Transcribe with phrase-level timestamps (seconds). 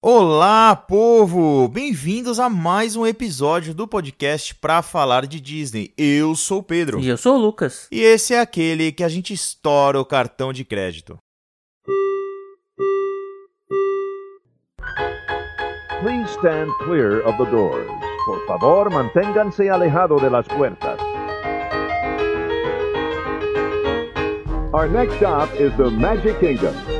[0.00, 1.66] Olá, povo!
[1.66, 5.92] Bem-vindos a mais um episódio do podcast para falar de Disney.
[5.98, 7.00] Eu sou o Pedro.
[7.00, 7.88] E eu sou o Lucas.
[7.90, 11.18] E esse é aquele que a gente estoura o cartão de crédito.
[16.00, 17.90] Please stand clear of the doors.
[18.24, 21.00] Por favor, manténganse alejado de las puertas.
[24.72, 26.97] Our next stop is the Magic Kingdom.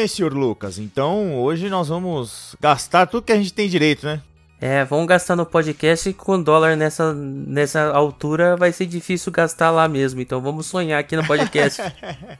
[0.00, 0.78] Bem, senhor Lucas.
[0.78, 4.22] Então, hoje nós vamos gastar tudo que a gente tem direito, né?
[4.58, 9.70] É, vamos gastar no podcast e com dólar nessa, nessa altura vai ser difícil gastar
[9.70, 10.20] lá mesmo.
[10.20, 11.82] Então vamos sonhar aqui no podcast.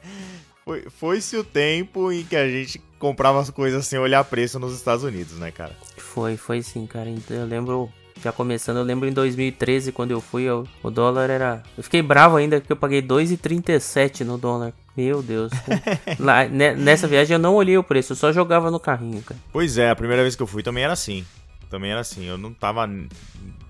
[0.65, 4.75] Foi- Foi-se o tempo em que a gente comprava as coisas sem olhar preço nos
[4.75, 5.75] Estados Unidos, né, cara?
[5.97, 7.09] foi, foi sim, cara.
[7.09, 7.91] Então, Eu lembro,
[8.23, 11.63] já começando, eu lembro em 2013, quando eu fui, eu- o dólar era.
[11.77, 14.73] Eu fiquei bravo ainda porque eu paguei 2,37 no dólar.
[14.97, 15.51] Meu Deus.
[16.19, 19.41] Lá, ne- nessa viagem eu não olhei o preço, eu só jogava no carrinho, cara.
[19.53, 21.25] Pois é, a primeira vez que eu fui também era assim.
[21.71, 22.25] Também era assim.
[22.27, 22.89] Eu não tava.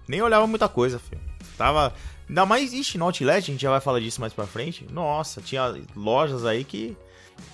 [0.08, 1.20] Nem olhava muita coisa, filho.
[1.56, 1.92] Tava.
[2.28, 4.86] Ainda mais, ixi, no Outlet, a gente já vai falar disso mais pra frente.
[4.90, 6.96] Nossa, tinha lojas aí que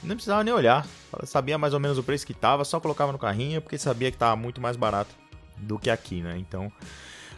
[0.03, 0.86] não precisava nem olhar.
[1.25, 4.19] Sabia mais ou menos o preço que tava, só colocava no carrinho porque sabia que
[4.19, 5.14] tava muito mais barato
[5.58, 6.36] do que aqui, né?
[6.38, 6.70] Então,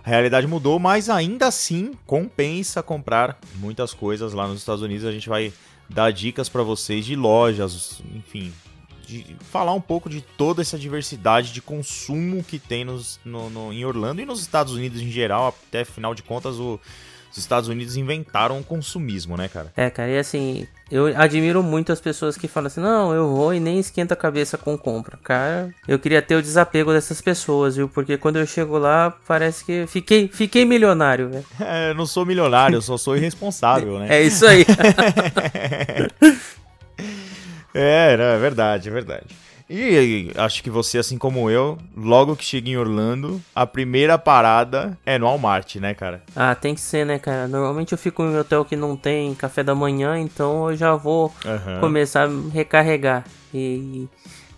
[0.05, 5.05] a realidade mudou, mas ainda assim compensa comprar muitas coisas lá nos Estados Unidos.
[5.05, 5.53] A gente vai
[5.89, 8.53] dar dicas pra vocês de lojas, enfim,
[9.07, 13.73] de falar um pouco de toda essa diversidade de consumo que tem nos, no, no-
[13.73, 15.49] em Orlando e nos Estados Unidos em geral.
[15.49, 16.79] Até afinal de contas, o-
[17.31, 19.73] os Estados Unidos inventaram o consumismo, né, cara?
[19.77, 23.53] É, cara, e assim, eu admiro muito as pessoas que falam assim, não, eu vou
[23.53, 25.19] e nem esquenta a cabeça com compra.
[25.23, 27.89] Cara, eu queria ter o desapego dessas pessoas, viu?
[27.89, 31.45] Porque quando eu chego lá, parece que fiquei, fiquei milionário, velho.
[31.61, 34.07] É, eu não sou milionário, eu só sou irresponsável, né?
[34.17, 34.65] É isso aí.
[37.75, 39.27] É, não, é verdade, é verdade.
[39.71, 44.97] E, acho que você, assim como eu, logo que chega em Orlando, a primeira parada
[45.05, 46.23] é no Walmart, né, cara?
[46.35, 47.47] ah, tem que ser, né, cara?
[47.47, 50.95] Normalmente eu fico em um hotel que não tem café da manhã, então eu já
[50.95, 51.81] vou Aham.
[51.81, 53.25] começar a recarregar.
[53.53, 54.09] E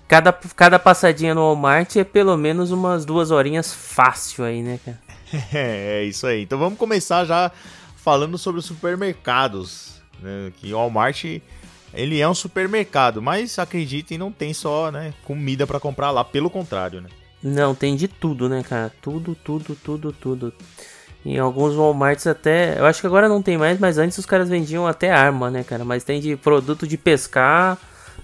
[0.07, 4.99] cada, cada passadinha no Walmart é pelo menos umas duas horinhas fácil aí, né, cara?
[5.53, 6.43] É, é isso aí.
[6.43, 7.51] Então vamos começar já
[7.97, 10.01] falando sobre os supermercados.
[10.21, 10.53] Né?
[10.57, 11.25] Que o Walmart
[11.93, 16.51] ele é um supermercado, mas acreditem, não tem só né, comida pra comprar lá, pelo
[16.51, 17.09] contrário, né?
[17.43, 18.93] Não, tem de tudo, né, cara?
[19.01, 20.53] Tudo, tudo, tudo, tudo.
[21.25, 22.79] Em alguns Walmarts até.
[22.79, 25.63] Eu acho que agora não tem mais, mas antes os caras vendiam até arma, né,
[25.65, 25.85] cara?
[25.85, 27.79] Mas tem de produto de pescar,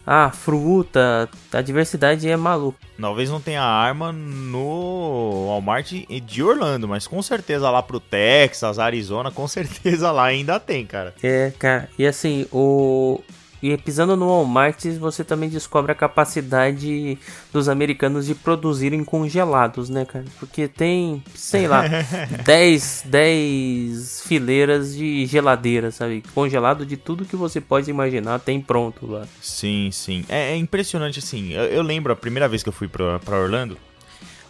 [0.06, 1.28] ah, fruta.
[1.52, 2.78] A diversidade é maluca.
[2.98, 5.92] Talvez não tenha arma no Walmart
[6.24, 11.14] de Orlando, mas com certeza lá pro Texas, Arizona, com certeza lá ainda tem, cara.
[11.22, 11.88] É, cara.
[11.98, 13.20] E assim, o.
[13.62, 17.18] E pisando no Walmart, você também descobre a capacidade
[17.52, 20.24] dos americanos de produzirem congelados, né, cara?
[20.38, 21.82] Porque tem, sei lá,
[22.44, 26.22] 10, 10 fileiras de geladeira, sabe?
[26.34, 29.26] Congelado de tudo que você pode imaginar, tem pronto lá.
[29.40, 30.24] Sim, sim.
[30.28, 31.52] É, é impressionante, assim.
[31.52, 33.78] Eu, eu lembro a primeira vez que eu fui pra, pra Orlando,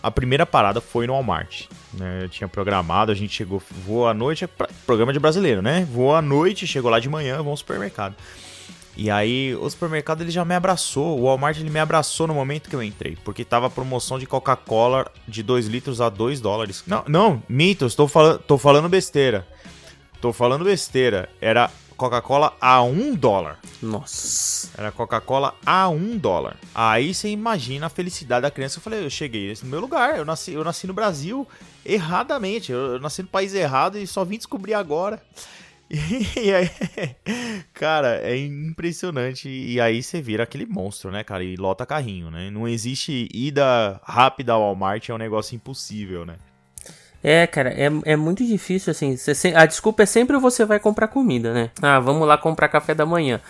[0.02, 1.64] a primeira parada foi no Walmart.
[1.94, 2.20] Né?
[2.24, 5.86] Eu tinha programado, a gente chegou, voou à noite, é pra- programa de brasileiro, né?
[5.90, 8.14] Voou à noite, chegou lá de manhã, vamos ao supermercado.
[8.96, 12.70] E aí, o supermercado ele já me abraçou, o Walmart ele me abraçou no momento
[12.70, 16.82] que eu entrei, porque tava promoção de Coca-Cola de 2 litros a 2 dólares.
[16.86, 19.46] Não, não, mitos, tô falando, tô falando besteira.
[20.20, 21.28] Tô falando besteira.
[21.40, 23.58] Era Coca-Cola a 1 dólar.
[23.82, 24.70] Nossa.
[24.76, 26.56] Era Coca-Cola a um dólar.
[26.74, 28.78] Aí você imagina a felicidade da criança.
[28.78, 30.16] Eu falei, eu cheguei no meu lugar.
[30.16, 31.46] Eu nasci, eu nasci no Brasil
[31.84, 32.72] erradamente.
[32.72, 35.22] Eu, eu nasci no país errado e só vim descobrir agora.
[36.36, 36.70] E, aí,
[37.72, 39.48] cara, é impressionante.
[39.48, 41.44] E aí você vira aquele monstro, né, cara?
[41.44, 42.50] E lota carrinho, né?
[42.50, 46.36] Não existe ida rápida ao Walmart, é um negócio impossível, né?
[47.22, 49.16] É, cara, é, é muito difícil, assim.
[49.16, 51.70] Você a desculpa é sempre você vai comprar comida, né?
[51.82, 53.40] Ah, vamos lá comprar café da manhã.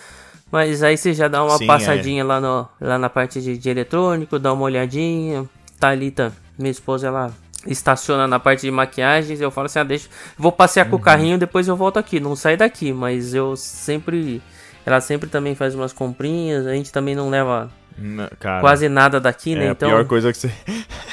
[0.51, 1.67] Mas aí você já dá uma Sim, é.
[1.67, 5.47] passadinha lá, no, lá na parte de, de eletrônico, dá uma olhadinha.
[5.79, 7.31] Thalita, minha esposa, ela
[7.67, 9.39] estaciona na parte de maquiagens.
[9.41, 10.07] Eu falo assim: ah, deixa.
[10.37, 10.91] Vou passear Uhum.
[10.91, 12.19] com o carrinho, depois eu volto aqui.
[12.19, 14.41] Não sai daqui, mas eu sempre.
[14.85, 17.69] ela sempre também faz umas comprinhas, a gente também não leva
[17.99, 19.67] N- Cara, quase nada daqui, né?
[19.67, 20.51] é Então, a pior coisa que você.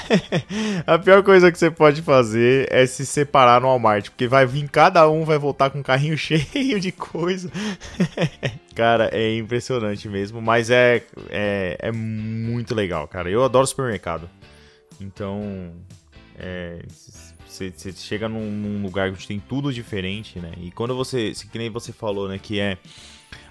[0.87, 4.69] a pior coisa que você pode fazer é se separar no Walmart, porque vai vir
[4.69, 7.51] cada um, vai voltar com um carrinho cheio de coisa.
[8.77, 13.31] cara, é impressionante mesmo, mas é, é, é muito legal, cara.
[13.31, 14.29] Eu adoro supermercado.
[15.01, 15.73] Então,
[17.47, 20.53] você você chega num, num lugar onde tem tudo diferente, né?
[20.61, 22.79] E quando você, que nem você falou, né, que é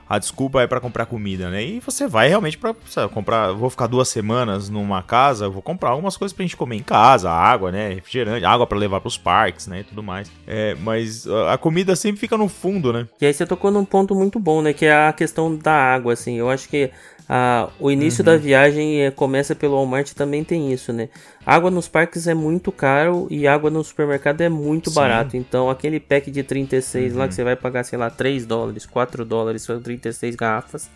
[0.07, 1.63] a desculpa é pra comprar comida, né?
[1.63, 3.51] E você vai realmente sabe, comprar.
[3.53, 7.31] Vou ficar duas semanas numa casa, vou comprar algumas coisas pra gente comer em casa,
[7.31, 7.93] água, né?
[7.93, 9.79] Refrigerante, água pra levar pros parques, né?
[9.79, 10.29] E tudo mais.
[10.45, 13.07] É, mas a comida sempre fica no fundo, né?
[13.19, 14.73] E aí você tocou num ponto muito bom, né?
[14.73, 16.35] Que é a questão da água, assim.
[16.35, 16.91] Eu acho que
[17.29, 21.09] ah, o início da viagem eh, começa pelo Walmart também tem isso, né?
[21.45, 24.95] Água nos parques é muito caro e água no supermercado é muito Sim.
[24.95, 25.37] barato.
[25.37, 29.23] Então aquele pack de 36 lá que você vai pagar, sei lá, 3 dólares, 4
[29.23, 30.89] dólares, são 36 garrafas.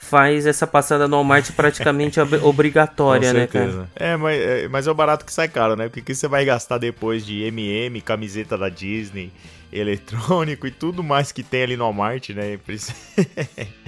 [0.00, 3.88] Faz essa passada no Walmart praticamente ob- obrigatória, né, cara?
[3.96, 5.88] É mas, é, mas é o barato que sai caro, né?
[5.88, 9.32] Porque o que você vai gastar depois de MM, camiseta da Disney,
[9.72, 12.58] eletrônico e tudo mais que tem ali no Walmart, né?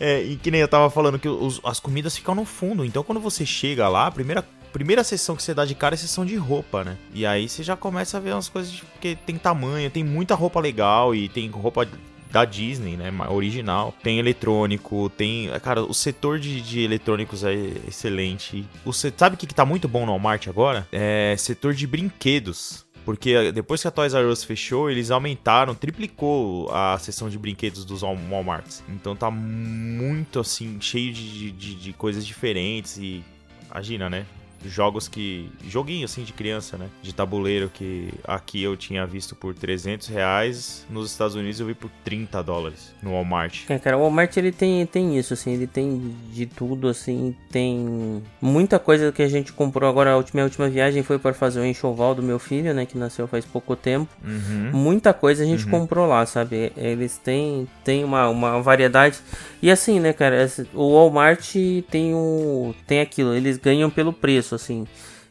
[0.00, 2.84] É, e que nem eu tava falando que os- as comidas ficam no fundo.
[2.84, 5.96] Então quando você chega lá, a primeira, primeira sessão que você dá de cara é
[5.96, 6.96] a sessão de roupa, né?
[7.12, 10.60] E aí você já começa a ver umas coisas porque tem tamanho, tem muita roupa
[10.60, 11.84] legal e tem roupa
[12.30, 13.10] da Disney, né?
[13.30, 13.92] Original.
[14.02, 15.48] Tem eletrônico, tem.
[15.62, 17.54] Cara, o setor de, de eletrônicos é
[17.88, 18.64] excelente.
[18.84, 20.86] O Sabe o que, que tá muito bom no Walmart agora?
[20.92, 22.86] É setor de brinquedos.
[23.08, 27.82] Porque depois que a Toys R Us fechou, eles aumentaram, triplicou a seção de brinquedos
[27.82, 28.84] dos Wal- Walmarts.
[28.86, 33.24] Então tá muito assim, cheio de, de, de coisas diferentes e.
[33.70, 34.26] Imagina, né?
[34.64, 35.50] Jogos que.
[35.66, 36.88] Joguinho assim de criança, né?
[37.02, 40.86] De tabuleiro que aqui eu tinha visto por 300 reais.
[40.90, 43.64] Nos Estados Unidos eu vi por 30 dólares no Walmart.
[43.68, 48.22] É, cara, o Walmart ele tem, tem isso, assim, ele tem de tudo, assim, tem
[48.40, 51.60] muita coisa que a gente comprou agora, a última, a última viagem foi para fazer
[51.60, 54.08] o enxoval do meu filho, né, que nasceu faz pouco tempo.
[54.24, 54.70] Uhum.
[54.72, 56.72] Muita coisa a gente comprou lá, sabe?
[56.76, 59.18] Eles têm, têm uma, uma variedade.
[59.60, 61.54] E assim, né, cara, o Walmart
[61.90, 64.86] tem o tem aquilo, eles ganham pelo preço, assim.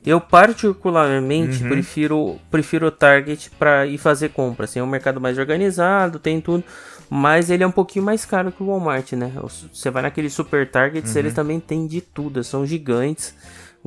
[0.05, 5.37] Eu particularmente prefiro prefiro o Target para ir fazer compra, assim, é um mercado mais
[5.37, 6.63] organizado, tem tudo,
[7.09, 9.31] mas ele é um pouquinho mais caro que o Walmart, né?
[9.73, 13.33] Você vai naqueles super Targets, eles também têm de tudo, são gigantes.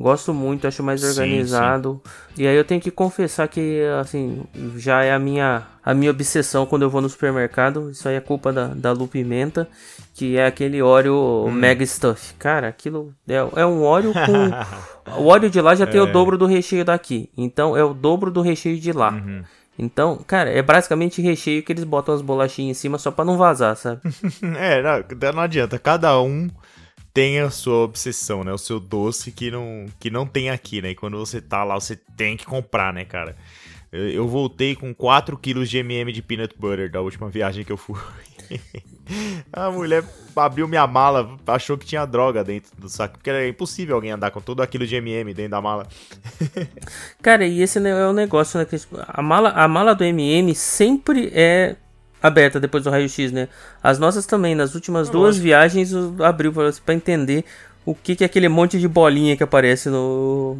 [0.01, 2.01] Gosto muito, acho mais Sim, organizado.
[2.37, 4.43] E aí eu tenho que confessar que, assim,
[4.77, 7.89] já é a minha, a minha obsessão quando eu vou no supermercado.
[7.91, 9.67] Isso aí é culpa da, da Lu Pimenta,
[10.13, 11.51] que é aquele óleo Hum.
[11.51, 12.33] Mega Stuff.
[12.39, 15.21] Cara, aquilo é, é um óleo com...
[15.21, 16.03] o óleo de lá já tem É.
[16.03, 17.29] o dobro do recheio daqui.
[17.37, 19.11] Então é o dobro do recheio de lá.
[19.11, 19.43] Uhum.
[19.79, 23.37] Então, cara, é basicamente recheio que eles botam as bolachinhas em cima só pra não
[23.37, 24.01] vazar, sabe?
[24.57, 25.79] É, não, não adianta.
[25.79, 26.49] Cada um
[27.13, 28.53] tem a sua obsessão, né?
[28.53, 30.91] O seu doce que não, que não tem aqui, né?
[30.91, 33.35] E quando você tá lá, você tem que comprar, né, cara?
[33.91, 37.71] Eu, eu voltei com 4 quilos de MM de peanut butter da última viagem que
[37.71, 37.99] eu fui.
[39.51, 40.03] A mulher
[40.35, 44.31] abriu minha mala, achou que tinha droga dentro do saco, porque era impossível alguém andar
[44.31, 45.87] com todo aquilo de MM dentro da mala.
[47.21, 48.65] Cara, e esse é o negócio, né?
[48.65, 51.75] tipo, a, mala, a mala do MM sempre é
[52.21, 53.47] aberta depois do raio-x, né?
[53.81, 57.45] As nossas também, nas últimas duas viagens, abriu pra, pra entender
[57.85, 60.57] o que, que é aquele monte de bolinha que aparece no.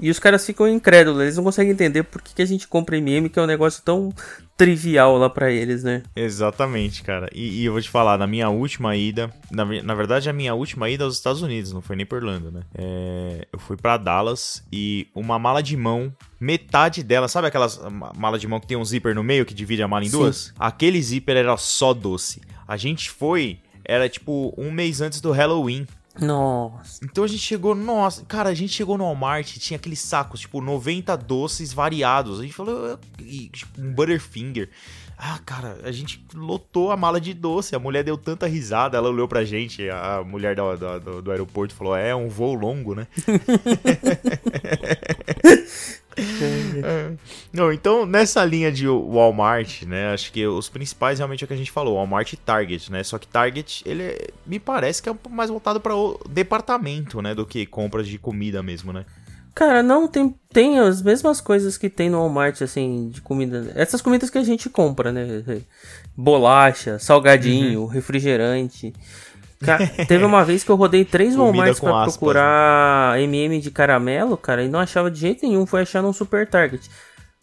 [0.00, 2.96] E os caras ficam incrédulos, eles não conseguem entender por que, que a gente compra
[2.96, 4.12] MM, que é um negócio tão
[4.56, 6.02] trivial lá pra eles, né?
[6.14, 7.28] Exatamente, cara.
[7.34, 10.54] E, e eu vou te falar, na minha última ida, na, na verdade a minha
[10.54, 12.62] última ida aos Estados Unidos, não foi nem pra Orlando, né?
[12.74, 18.12] É, eu fui pra Dallas e uma mala de mão, metade dela, sabe aquelas ma-
[18.16, 20.18] mala de mão que tem um zíper no meio que divide a mala em Sim.
[20.18, 20.52] duas?
[20.58, 22.40] Aquele zíper era só doce.
[22.66, 25.86] A gente foi, era tipo um mês antes do Halloween.
[26.20, 27.00] Nossa.
[27.04, 30.60] Então a gente chegou, nossa, cara, a gente chegou no Walmart, tinha aqueles sacos, tipo,
[30.60, 32.40] 90 doces variados.
[32.40, 34.68] A gente falou, e, tipo, um Butterfinger.
[35.16, 37.76] Ah, cara, a gente lotou a mala de doce.
[37.76, 41.30] A mulher deu tanta risada, ela olhou pra gente, a mulher do, do, do- do
[41.30, 43.06] aeroporto falou: É, um voo longo, né?
[46.16, 47.12] É.
[47.52, 50.12] Não, então nessa linha de Walmart, né?
[50.12, 53.02] Acho que os principais realmente é o que a gente falou, Walmart e Target, né?
[53.02, 56.20] Só que Target, ele é- me parece que é um pouco mais voltado para o
[56.28, 57.34] departamento, né?
[57.34, 59.04] Do que compras de comida mesmo, né?
[59.54, 63.70] Cara, não, tem, tem as mesmas coisas que tem no Walmart, assim, de comida.
[63.74, 65.42] Essas comidas que a gente compra, né?
[66.16, 67.86] Bolacha, salgadinho, Uhum.
[67.86, 68.94] refrigerante.
[69.62, 72.18] Cara, teve uma vez que eu rodei três Walmarts pra aspas, né?
[72.18, 75.66] procurar MM de caramelo, cara, e não achava de jeito nenhum.
[75.66, 76.90] Foi achar num Super Target.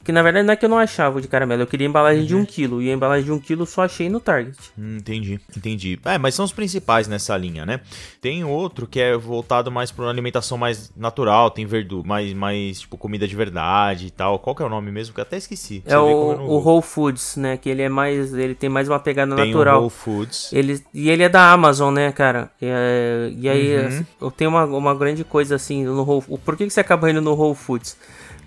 [0.04, 2.26] Que na verdade não é que eu não achava o de caramelo, eu queria embalagem
[2.26, 2.82] de 1 kg.
[2.82, 4.58] E a embalagem de 1 kg só achei no Target.
[4.78, 6.00] Hum, entendi, entendi.
[6.06, 7.82] É, mas são os principais nessa linha, né?
[8.22, 12.80] Tem outro que é voltado mais para uma alimentação mais natural, tem verdura, mais, mais
[12.80, 14.40] tipo comida de verdade e tal.
[14.40, 15.14] Qual que é o nome mesmo?
[15.14, 15.84] Que eu até esqueci.
[15.86, 17.58] É o, o Whole Foods, né?
[17.58, 18.34] Que ele é mais.
[18.34, 19.80] Ele tem mais uma pegada tem natural.
[19.80, 20.54] O Whole Foods.
[20.54, 22.50] Ele, e ele é da Amazon, né, cara?
[22.62, 24.06] E, é, e aí uhum.
[24.22, 27.22] eu tenho uma, uma grande coisa assim no Whole Por que, que você acaba indo
[27.22, 27.98] no Whole Foods?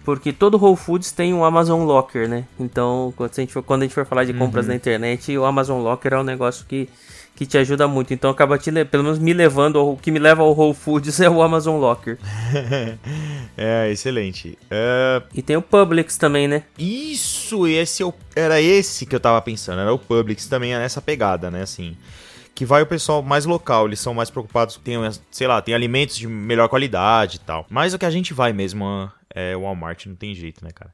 [0.04, 2.44] Porque todo Whole Foods tem um Amazon Locker, né?
[2.58, 4.70] Então, quando a gente for, quando a gente for falar de compras uhum.
[4.70, 6.88] na internet, o Amazon Locker é um negócio que,
[7.36, 8.12] que te ajuda muito.
[8.12, 11.30] Então, acaba te, pelo menos me levando, o que me leva ao Whole Foods é
[11.30, 12.18] o Amazon Locker.
[13.56, 14.58] é, excelente.
[14.64, 15.24] Uh...
[15.32, 16.64] E tem o Publix também, né?
[16.78, 21.00] Isso, esse é era esse que eu tava pensando, era o Publix também é nessa
[21.00, 21.62] pegada, né?
[21.62, 21.96] Assim
[22.54, 24.96] que vai o pessoal mais local, eles são mais preocupados, tem,
[25.30, 27.66] sei lá, tem alimentos de melhor qualidade e tal.
[27.68, 30.92] Mas o que a gente vai mesmo é o Walmart, não tem jeito, né, cara?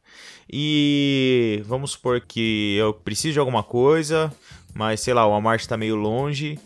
[0.50, 4.32] E vamos supor que eu preciso de alguma coisa,
[4.74, 6.58] mas sei lá, o Walmart tá meio longe.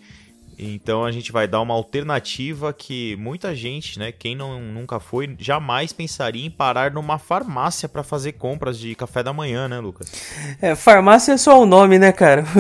[0.59, 5.35] Então a gente vai dar uma alternativa que muita gente, né, quem não, nunca foi,
[5.39, 10.13] jamais pensaria em parar numa farmácia para fazer compras de café da manhã, né, Lucas?
[10.61, 12.45] É, farmácia é só o nome, né, cara?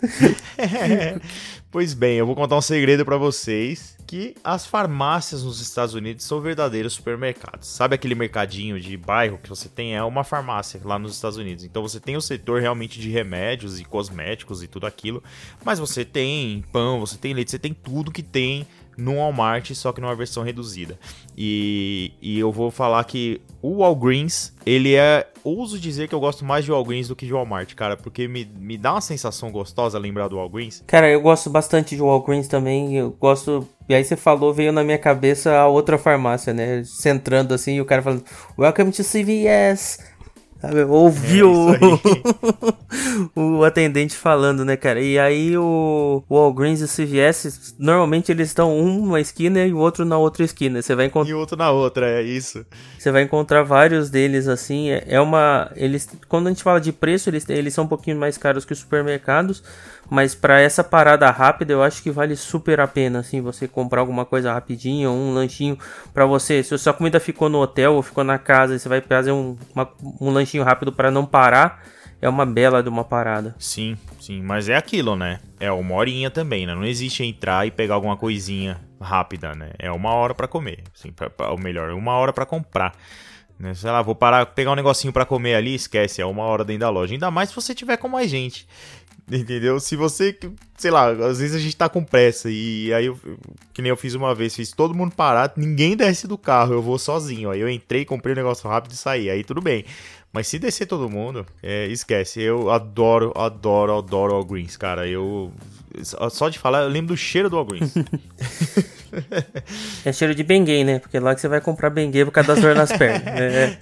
[1.70, 6.24] pois bem, eu vou contar um segredo para vocês que as farmácias nos Estados Unidos
[6.24, 7.68] são verdadeiros supermercados.
[7.68, 9.94] Sabe aquele mercadinho de bairro que você tem?
[9.94, 11.62] É uma farmácia lá nos Estados Unidos.
[11.62, 15.22] Então você tem o setor realmente de remédios e cosméticos e tudo aquilo,
[15.62, 19.92] mas você tem pão, você tem leite, você tem tudo que tem no Walmart, só
[19.92, 20.98] que numa versão reduzida.
[21.36, 25.28] E, e eu vou falar que o Walgreens, ele é.
[25.44, 28.44] Ouso dizer que eu gosto mais de Walgreens do que de Walmart, cara, porque me,
[28.58, 30.82] me dá uma sensação gostosa lembrar do Walgreens.
[30.86, 32.96] Cara, eu gosto bastante de Walgreens também.
[32.96, 33.66] Eu gosto.
[33.88, 36.82] E aí você falou, veio na minha cabeça a outra farmácia, né?
[36.84, 38.24] Centrando assim, e o cara falando:
[38.58, 39.98] Welcome to CVS.
[40.60, 40.82] Sabe?
[40.82, 41.78] Ouviu é
[43.36, 43.60] o...
[43.60, 45.00] o atendente falando, né, cara?
[45.00, 49.72] E aí o, o Walgreens e o CVS, normalmente eles estão um numa esquina e
[49.72, 50.82] o outro na outra esquina.
[50.82, 51.30] Você vai encontrar.
[51.30, 52.66] E o outro na outra, é isso.
[52.98, 54.90] Você vai encontrar vários deles assim.
[54.90, 55.70] É, é uma.
[55.76, 56.08] Eles.
[56.28, 58.80] Quando a gente fala de preço, eles, eles são um pouquinho mais caros que os
[58.80, 59.62] supermercados.
[60.10, 64.00] Mas para essa parada rápida, eu acho que vale super a pena, assim, você comprar
[64.00, 65.78] alguma coisa rapidinho, um lanchinho
[66.14, 66.62] para você.
[66.62, 69.32] Se a sua comida ficou no hotel ou ficou na casa e você vai fazer
[69.32, 69.88] um, uma,
[70.20, 71.82] um lanchinho rápido para não parar,
[72.20, 73.54] é uma bela de uma parada.
[73.58, 75.40] Sim, sim, mas é aquilo, né?
[75.60, 76.74] É uma horinha também, né?
[76.74, 79.72] Não existe entrar e pegar alguma coisinha rápida, né?
[79.78, 82.94] É uma hora para comer, assim, pra, pra, ou melhor, uma hora para comprar.
[83.58, 83.74] Né?
[83.74, 86.80] Sei lá, vou parar, pegar um negocinho para comer ali, esquece, é uma hora dentro
[86.80, 87.12] da loja.
[87.12, 88.68] Ainda mais se você tiver com mais gente.
[89.30, 89.78] Entendeu?
[89.78, 90.36] Se você,
[90.76, 93.18] sei lá, às vezes a gente tá com pressa e aí, eu,
[93.74, 96.82] que nem eu fiz uma vez, fiz todo mundo parar, ninguém desce do carro, eu
[96.82, 97.50] vou sozinho.
[97.50, 99.28] Aí eu entrei, comprei o um negócio rápido e saí.
[99.28, 99.84] Aí tudo bem.
[100.32, 102.40] Mas se descer todo mundo, é, esquece.
[102.40, 105.06] Eu adoro, adoro, adoro All Greens, cara.
[105.06, 105.52] Eu.
[106.02, 107.94] Só de falar, eu lembro do cheiro do All Greens.
[110.04, 110.98] é cheiro de benguê, né?
[110.98, 113.26] Porque lá que você vai comprar benguê por causa das dores nas pernas.
[113.26, 113.78] É.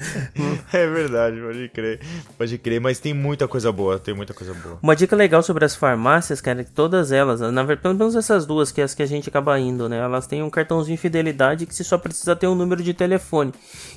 [0.73, 2.01] é verdade, pode crer.
[2.39, 4.79] Pode crer, mas tem muita coisa boa, tem muita coisa boa.
[4.83, 8.15] Uma dica legal sobre as farmácias, cara, é que todas elas, na verdade, pelo menos
[8.15, 9.99] essas duas que é as que a gente acaba indo, né?
[9.99, 13.53] Elas têm um cartãozinho de fidelidade que você só precisa ter um número de telefone.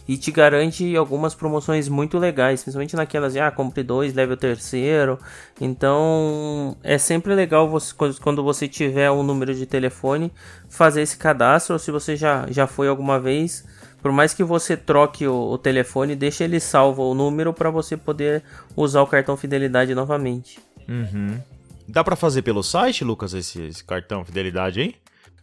[0.07, 4.37] E te garante algumas promoções muito legais, principalmente naquelas de, ah, compre dois, leve o
[4.37, 5.19] terceiro.
[5.61, 10.31] Então, é sempre legal você, quando você tiver um número de telefone,
[10.69, 13.65] fazer esse cadastro, ou se você já, já foi alguma vez,
[14.01, 17.97] por mais que você troque o, o telefone, deixe ele salvo o número para você
[17.97, 18.43] poder
[18.75, 20.59] usar o cartão fidelidade novamente.
[20.87, 21.39] Uhum.
[21.87, 24.95] Dá para fazer pelo site, Lucas, esse, esse, cartão fidelidade aí?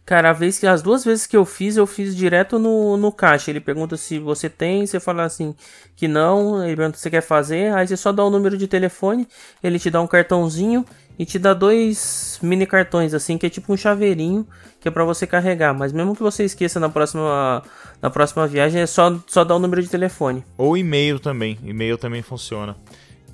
[0.05, 3.11] Cara, a vez que as duas vezes que eu fiz, eu fiz direto no, no
[3.11, 3.51] caixa.
[3.51, 5.53] Ele pergunta se você tem, você fala assim
[5.97, 8.67] que não, ele pergunta se você quer fazer, aí você só dá o número de
[8.67, 9.27] telefone,
[9.61, 10.85] ele te dá um cartãozinho
[11.17, 14.47] e te dá dois mini cartões assim, que é tipo um chaveirinho
[14.79, 17.63] que é para você carregar, mas mesmo que você esqueça na próxima
[18.01, 20.43] na próxima viagem é só só dar o número de telefone.
[20.57, 22.75] Ou e-mail também, e-mail também funciona.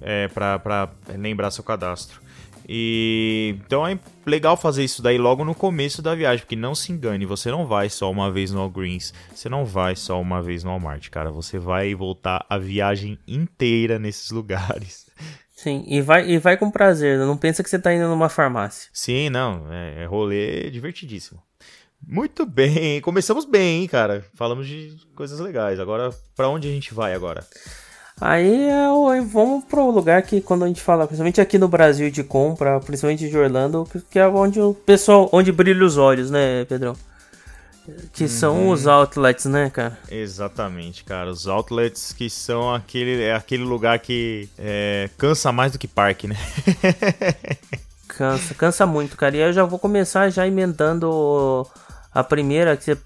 [0.01, 2.23] É para lembrar seu cadastro.
[2.67, 6.91] E então é legal fazer isso daí logo no começo da viagem, porque não se
[6.91, 10.63] engane, você não vai só uma vez no Greens, você não vai só uma vez
[10.63, 15.02] no Walmart, cara, você vai voltar a viagem inteira nesses lugares.
[15.63, 18.89] Sim, e vai, e vai com prazer, não pensa que você tá indo numa farmácia.
[18.91, 21.41] Sim, não, é, é rolê divertidíssimo.
[22.05, 24.25] Muito bem, começamos bem, hein, cara.
[24.35, 25.79] Falamos de coisas legais.
[25.79, 27.47] Agora, para onde a gente vai agora?
[28.19, 32.25] Aí é vamos pro lugar que quando a gente fala, principalmente aqui no Brasil de
[32.25, 36.93] compra, principalmente de Orlando, que é onde o pessoal, onde brilha os olhos, né, Pedrão?
[38.13, 39.97] Que são os outlets, né, cara?
[40.09, 41.29] Exatamente, cara.
[41.29, 46.27] Os outlets que são aquele, é aquele lugar que é, cansa mais do que parque,
[46.27, 46.37] né?
[48.07, 49.35] Cansa, cansa muito, cara.
[49.35, 51.67] E eu já vou começar já emendando
[52.13, 52.97] a primeira, que você,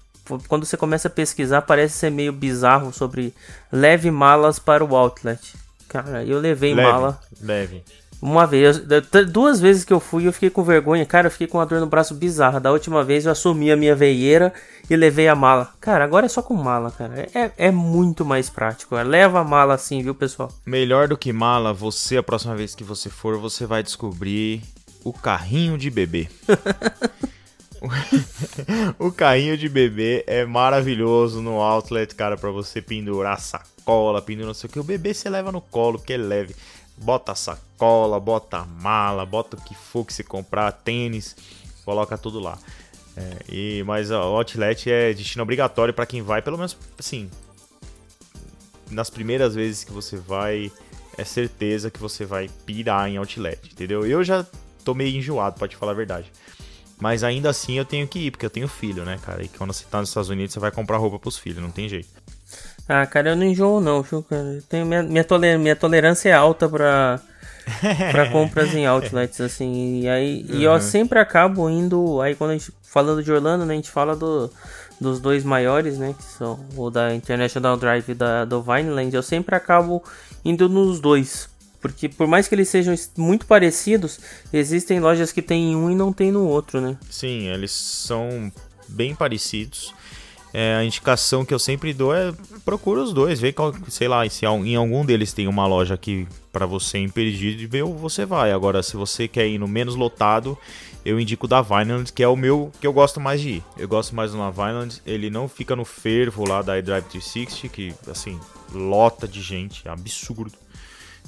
[0.46, 3.34] quando você começa a pesquisar, parece ser meio bizarro sobre
[3.72, 5.54] leve malas para o outlet.
[5.88, 7.20] Cara, eu levei leve, mala.
[7.40, 7.82] Leve.
[8.20, 8.82] Uma vez,
[9.30, 11.06] duas vezes que eu fui, eu fiquei com vergonha.
[11.06, 12.58] Cara, eu fiquei com uma dor no braço bizarra.
[12.58, 14.52] Da última vez eu assumi a minha veieira
[14.90, 15.72] e levei a mala.
[15.80, 17.28] Cara, agora é só com mala, cara.
[17.32, 18.96] É, é muito mais prático.
[18.96, 20.50] Leva a mala assim, viu, pessoal?
[20.66, 24.62] Melhor do que mala, você, a próxima vez que você for, você vai descobrir
[25.04, 26.28] o carrinho de bebê.
[28.98, 34.54] o carrinho de bebê é maravilhoso no outlet, cara, para você pendurar sacola, pendurar não
[34.54, 34.80] sei o que.
[34.80, 36.54] O bebê você leva no colo, porque é leve.
[37.00, 41.36] Bota a sacola, bota a mala, bota o que for que você comprar, tênis,
[41.84, 42.58] coloca tudo lá.
[43.16, 47.30] É, e, mas o outlet é destino obrigatório para quem vai, pelo menos assim.
[48.90, 50.70] Nas primeiras vezes que você vai,
[51.16, 54.06] é certeza que você vai pirar em outlet, entendeu?
[54.06, 54.46] Eu já
[54.84, 56.32] tô meio enjoado, pode falar a verdade.
[57.00, 59.42] Mas ainda assim eu tenho que ir, porque eu tenho filho, né, cara?
[59.42, 61.88] E quando você tá nos Estados Unidos, você vai comprar roupa pros filhos, não tem
[61.88, 62.08] jeito.
[62.88, 64.62] Ah, cara, eu não enjoo não, viu, cara?
[64.68, 67.20] Tenho minha, minha, toler, minha tolerância é alta pra,
[68.10, 70.00] pra compras em outlets, assim.
[70.00, 70.56] E aí uhum.
[70.56, 72.20] e eu sempre acabo indo.
[72.22, 72.72] Aí quando a gente.
[72.82, 73.74] Falando de Orlando, né?
[73.74, 74.50] A gente fala do,
[74.98, 76.14] dos dois maiores, né?
[76.16, 79.14] Que são o da International Drive e da, do Vineland.
[79.14, 80.02] Eu sempre acabo
[80.42, 81.50] indo nos dois.
[81.80, 84.18] Porque por mais que eles sejam muito parecidos,
[84.52, 86.96] existem lojas que tem um e não tem no outro, né?
[87.08, 88.50] Sim, eles são
[88.88, 89.94] bem parecidos.
[90.52, 92.32] É, a indicação que eu sempre dou é
[92.64, 96.26] procura os dois, vê qual, sei lá, se em algum deles tem uma loja que
[96.52, 98.52] para você imperdível, você vai.
[98.52, 100.56] Agora, se você quer ir no menos lotado,
[101.04, 103.64] eu indico da Vineland, que é o meu que eu gosto mais de ir.
[103.76, 107.68] Eu gosto mais do na Vineland, ele não fica no fervo lá da iDrive 360,
[107.68, 108.38] que assim,
[108.72, 110.52] lota de gente, é absurdo.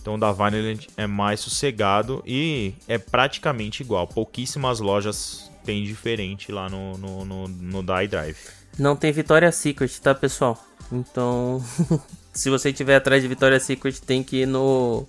[0.00, 4.06] Então da Vineland é mais sossegado e é praticamente igual.
[4.06, 8.59] Pouquíssimas lojas tem diferente lá no, no, no, no da iDrive.
[8.78, 10.58] Não tem Vitória Secret, tá, pessoal?
[10.92, 11.62] Então,
[12.32, 15.06] se você estiver atrás de Vitória Secret, tem que ir no.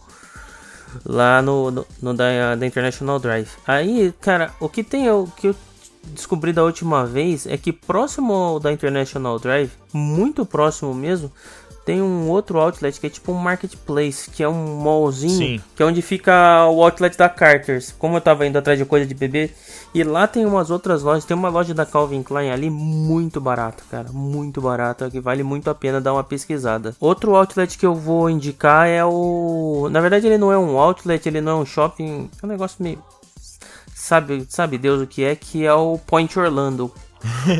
[1.06, 3.50] Lá no, no, no da, da, International Drive.
[3.66, 5.10] Aí, cara, o que tem.
[5.10, 5.56] O que eu
[6.04, 11.32] descobri da última vez é que próximo da International Drive, muito próximo mesmo,
[11.86, 15.62] tem um outro outlet que é tipo um marketplace, que é um mallzinho, Sim.
[15.76, 17.94] que é onde fica o outlet da Carters.
[17.98, 19.52] Como eu tava indo atrás de coisa de bebê,
[19.94, 23.84] e lá tem umas outras lojas, tem uma loja da Calvin Klein ali muito barata,
[23.90, 26.96] cara, muito barata, que vale muito a pena dar uma pesquisada.
[27.00, 31.28] Outro outlet que eu vou indicar é o, na verdade ele não é um outlet,
[31.28, 33.00] ele não é um shopping, é um negócio meio
[34.02, 36.92] sabe, sabe Deus o que é, que é o Point Orlando.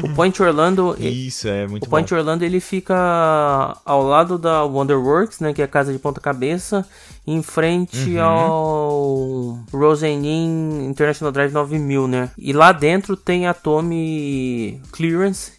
[0.04, 0.96] O Point Orlando.
[1.00, 2.20] Isso, é muito O Point bom.
[2.20, 5.54] Orlando ele fica ao lado da Wonderworks, né?
[5.54, 6.86] Que é a casa de ponta-cabeça,
[7.26, 8.24] em frente uhum.
[8.24, 12.30] ao Rosen Inn International Drive 9000, né?
[12.38, 15.54] E lá dentro tem a Tommy Clearance,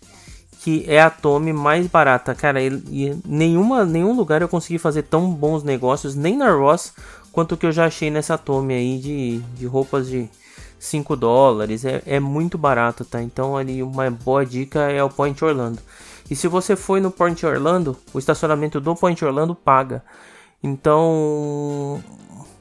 [0.63, 2.35] que é a Tommy mais barata.
[2.35, 6.93] Cara, e nenhuma, nenhum lugar eu consegui fazer tão bons negócios, nem na Ross,
[7.33, 10.29] quanto que eu já achei nessa Tommy aí de, de roupas de
[10.83, 13.23] 5 dólares, é, é muito barato, tá?
[13.23, 15.79] Então ali uma boa dica é o Point Orlando.
[16.29, 20.03] E se você foi no Point Orlando, o estacionamento do Point Orlando paga.
[20.61, 22.03] Então,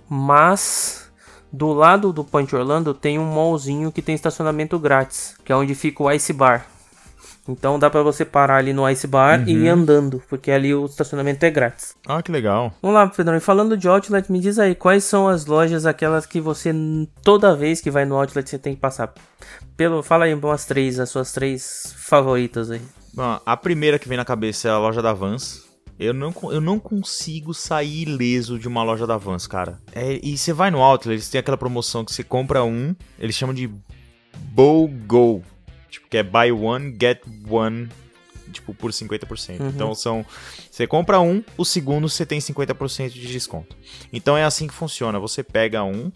[0.07, 1.11] mas
[1.51, 5.73] do lado do Point Orlando tem um mallzinho que tem estacionamento grátis, que é onde
[5.73, 6.67] fica o Ice Bar.
[7.47, 9.47] Então dá para você parar ali no Ice Bar uhum.
[9.47, 9.81] e ir uhum.
[9.81, 11.95] andando, porque ali o estacionamento é grátis.
[12.07, 12.73] Ah, que legal.
[12.81, 13.35] Vamos lá, Pedrão.
[13.35, 16.71] E falando de outlet, me diz aí, quais são as lojas, aquelas que você,
[17.23, 19.13] toda vez que vai no outlet, você tem que passar?
[19.75, 22.81] Pelo, fala aí umas três, as suas três favoritas aí.
[23.13, 25.69] Bom, a primeira que vem na cabeça é a loja da Vans.
[25.99, 29.79] Eu não, eu não consigo sair ileso de uma loja da Vans, cara.
[29.93, 33.35] É, e você vai no outlet, eles têm aquela promoção que você compra um, eles
[33.35, 33.69] chamam de
[34.53, 35.43] BOGO
[35.91, 37.87] Tipo, que é buy one, get one,
[38.51, 39.59] tipo, por 50%.
[39.59, 39.69] Uhum.
[39.69, 40.25] Então são.
[40.71, 43.75] Você compra um, o segundo você tem 50% de desconto.
[44.11, 45.19] Então é assim que funciona.
[45.19, 46.11] Você pega um,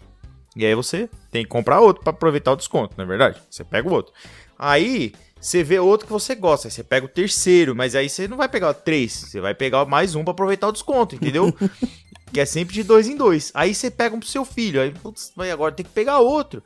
[0.56, 3.40] e aí você tem que comprar outro para aproveitar o desconto, não é verdade?
[3.50, 4.14] Você pega o outro.
[4.58, 8.26] Aí você vê outro que você gosta, aí você pega o terceiro, mas aí você
[8.26, 11.54] não vai pegar três, você vai pegar mais um para aproveitar o desconto, entendeu?
[12.32, 13.52] que é sempre de dois em dois.
[13.54, 16.62] Aí você pega um pro seu filho, aí putz, agora tem que pegar outro.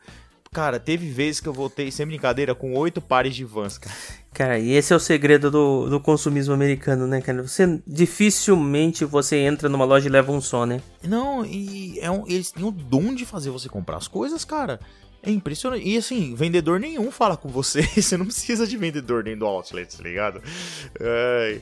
[0.53, 3.97] Cara, teve vezes que eu voltei, sem brincadeira, com oito pares de vans, cara.
[4.33, 7.41] Cara, e esse é o segredo do, do consumismo americano, né, cara?
[7.47, 10.81] Você dificilmente você entra numa loja e leva um só, né?
[11.05, 14.81] Não, e é um, eles têm o dom de fazer você comprar as coisas, cara.
[15.23, 15.89] É impressionante.
[15.89, 17.83] E assim, vendedor nenhum fala com você.
[17.95, 20.43] Você não precisa de vendedor dentro do outlet, tá ligado?
[20.99, 21.61] É,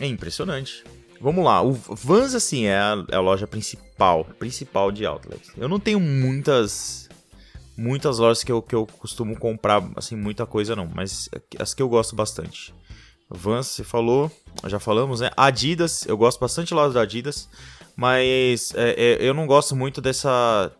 [0.00, 0.82] é impressionante.
[1.20, 5.42] Vamos lá, o Vans, assim, é a, é a, loja principal, principal de outlet.
[5.56, 7.07] Eu não tenho muitas
[7.78, 11.80] muitas lojas que eu, que eu costumo comprar, assim, muita coisa não, mas as que
[11.80, 12.74] eu gosto bastante.
[13.30, 14.30] Vans, você falou,
[14.66, 15.30] já falamos, né?
[15.36, 17.48] Adidas, eu gosto bastante de lojas da Adidas,
[17.94, 20.72] mas é, é, eu não gosto muito dessa...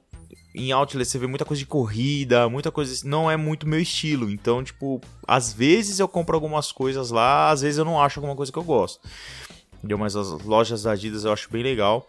[0.55, 3.07] Em outlet você vê muita coisa de corrida, muita coisa...
[3.07, 7.61] Não é muito meu estilo, então, tipo, às vezes eu compro algumas coisas lá, às
[7.61, 9.07] vezes eu não acho alguma coisa que eu gosto.
[9.77, 9.99] Entendeu?
[9.99, 12.09] Mas as lojas da Adidas eu acho bem legal.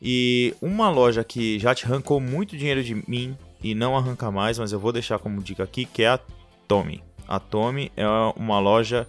[0.00, 4.58] E uma loja que já te arrancou muito dinheiro de mim e não arranca mais,
[4.58, 6.20] mas eu vou deixar como dica aqui, que é a
[6.66, 7.02] Tommy.
[7.28, 9.06] A Tommy é uma loja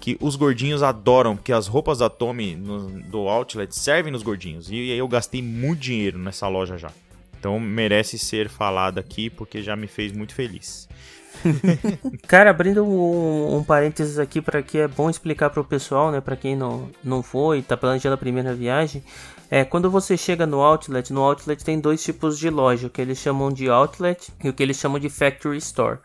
[0.00, 4.70] que os gordinhos adoram, porque as roupas da Tommy no, do Outlet servem nos gordinhos.
[4.70, 6.90] E eu gastei muito dinheiro nessa loja já.
[7.38, 10.88] Então merece ser falada aqui, porque já me fez muito feliz.
[12.26, 16.20] Cara, abrindo um, um parênteses aqui para que é bom explicar para o pessoal, né,
[16.20, 19.02] para quem não, não foi, tá planejando a primeira viagem,
[19.54, 23.00] é quando você chega no outlet, no outlet tem dois tipos de loja, o que
[23.00, 25.98] eles chamam de outlet e o que eles chamam de factory store.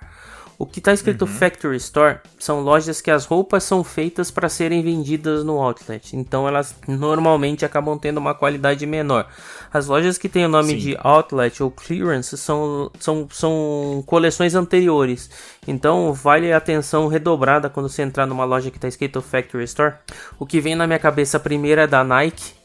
[0.59, 1.27] O que está escrito uhum.
[1.27, 6.13] Factory Store são lojas que as roupas são feitas para serem vendidas no outlet.
[6.17, 9.25] Então elas normalmente acabam tendo uma qualidade menor.
[9.71, 10.77] As lojas que têm o nome Sim.
[10.77, 15.29] de outlet ou clearance são, são, são coleções anteriores.
[15.65, 19.95] Então vale a atenção redobrada quando você entrar numa loja que está escrito Factory Store.
[20.37, 22.58] O que vem na minha cabeça primeiro é da Nike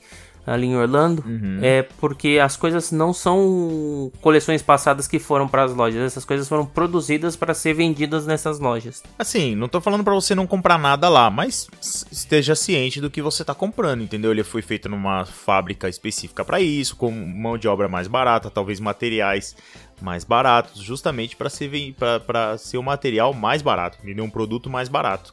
[0.46, 1.58] ali em Orlando, uhum.
[1.62, 6.48] é porque as coisas não são coleções passadas que foram para as lojas, essas coisas
[6.48, 9.02] foram produzidas para ser vendidas nessas lojas.
[9.18, 11.68] Assim, não tô falando para você não comprar nada lá, mas
[12.10, 14.30] esteja ciente do que você tá comprando, entendeu?
[14.30, 18.80] Ele foi feito numa fábrica específica para isso, com mão de obra mais barata, talvez
[18.80, 19.56] materiais
[20.00, 21.94] mais baratos, justamente para ser
[22.26, 24.24] para ser o material mais barato, entendeu?
[24.24, 25.32] Um produto mais barato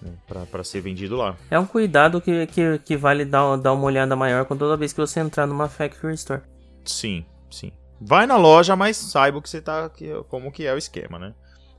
[0.00, 0.12] né,
[0.50, 1.36] para ser vendido lá.
[1.50, 4.92] É um cuidado que, que, que vale dar, dar uma olhada maior com toda vez
[4.92, 6.42] que você entrar numa factory store.
[6.84, 7.72] Sim, sim.
[8.00, 11.34] Vai na loja, mas saiba que você tá que, como que é o esquema, né?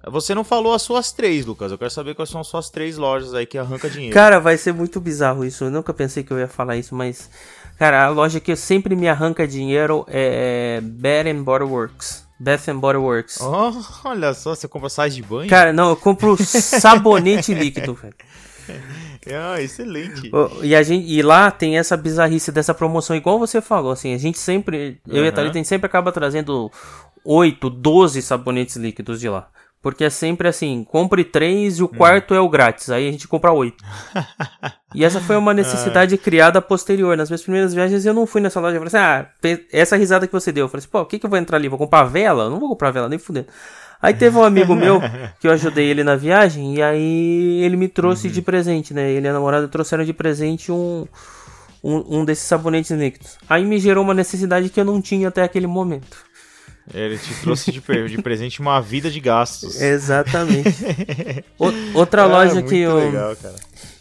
[0.08, 1.72] Você não falou as suas três, Lucas.
[1.72, 4.14] Eu quero saber quais são as suas três lojas aí que arranca dinheiro.
[4.14, 5.66] Cara, vai ser muito bizarro isso.
[5.66, 7.30] Eu nunca pensei que eu ia falar isso, mas.
[7.78, 12.29] Cara, a loja que sempre me arranca dinheiro é Bed and Body Works.
[12.40, 13.40] Bath and Body Works.
[13.42, 13.74] Oh,
[14.06, 15.50] olha só, você compra sais de banho?
[15.50, 18.16] Cara, não, eu compro sabonete líquido, velho.
[19.32, 20.32] Ah, excelente.
[20.62, 24.18] E, a gente, e lá tem essa bizarrice dessa promoção, igual você falou, assim, a
[24.18, 25.26] gente sempre, eu uhum.
[25.26, 26.72] e a Thalita, a gente sempre acaba trazendo
[27.26, 29.50] 8, 12 sabonetes líquidos de lá.
[29.82, 31.90] Porque é sempre assim, compre três e o hum.
[31.90, 32.90] quarto é o grátis.
[32.90, 33.82] Aí a gente compra oito.
[34.94, 37.16] e essa foi uma necessidade criada posterior.
[37.16, 38.76] Nas minhas primeiras viagens eu não fui nessa loja.
[38.76, 40.66] Eu falei assim, ah, essa risada que você deu.
[40.66, 41.70] Eu falei assim, pô, o que, que eu vou entrar ali?
[41.70, 42.44] Vou comprar vela?
[42.44, 43.48] Eu não vou comprar vela, nem fudendo.
[44.02, 45.02] Aí teve um amigo meu
[45.40, 48.34] que eu ajudei ele na viagem e aí ele me trouxe uhum.
[48.34, 49.12] de presente, né?
[49.12, 51.06] Ele e a namorada trouxeram de presente um,
[51.84, 53.38] um, um desses sabonetes líquidos.
[53.50, 56.29] Aí me gerou uma necessidade que eu não tinha até aquele momento.
[56.94, 59.80] Ele te trouxe de, de presente uma vida de gastos.
[59.82, 60.70] Exatamente.
[61.58, 63.36] o, outra é, loja que eu, legal,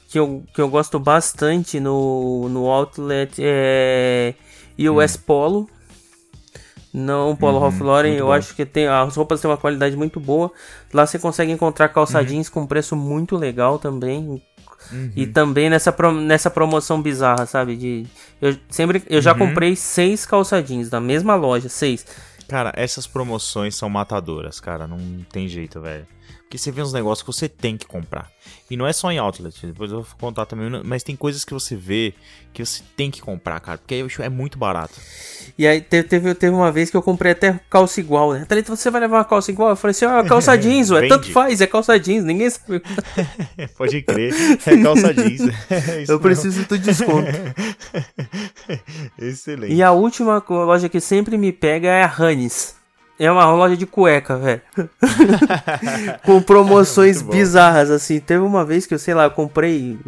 [0.09, 4.35] que eu que eu gosto bastante no, no outlet é
[4.91, 5.21] US hum.
[5.27, 5.71] Polo.
[6.93, 8.33] Não Polo uhum, Ralph Lauren, eu bom.
[8.33, 10.51] acho que tem as roupas têm uma qualidade muito boa.
[10.93, 12.43] Lá você consegue encontrar calça uhum.
[12.51, 14.43] com preço muito legal também.
[14.91, 15.13] Uhum.
[15.15, 17.77] E também nessa, nessa promoção bizarra, sabe?
[17.77, 18.07] De,
[18.41, 19.39] eu sempre eu já uhum.
[19.39, 22.07] comprei seis calça jeans da mesma loja, seis.
[22.49, 24.87] Cara, essas promoções são matadoras, cara.
[24.87, 24.99] Não
[25.31, 26.07] tem jeito, velho.
[26.49, 28.31] Porque você vê uns negócios que você tem que comprar.
[28.71, 31.53] E não é só em outlet, depois eu vou contar também, mas tem coisas que
[31.53, 32.15] você vê
[32.55, 34.95] que você tem que comprar, cara, porque é muito barato.
[35.59, 38.47] E aí teve, teve, uma vez que eu comprei até calça igual, né?
[38.49, 39.71] Falei, você vai levar uma calça igual?
[39.71, 42.83] Eu falei assim, ó, oh, calça jeans, ué, tanto faz, é calça jeans, ninguém sabe.
[43.77, 44.33] Pode crer,
[44.65, 45.41] é calça jeans.
[45.69, 47.29] É eu preciso do desconto.
[49.19, 49.75] Excelente.
[49.75, 52.78] E a última loja que sempre me pega é a Hannes.
[53.19, 54.63] É uma loja de cueca, velho.
[56.25, 58.21] Com promoções bizarras, assim.
[58.21, 59.99] Teve uma vez que eu, sei lá, eu comprei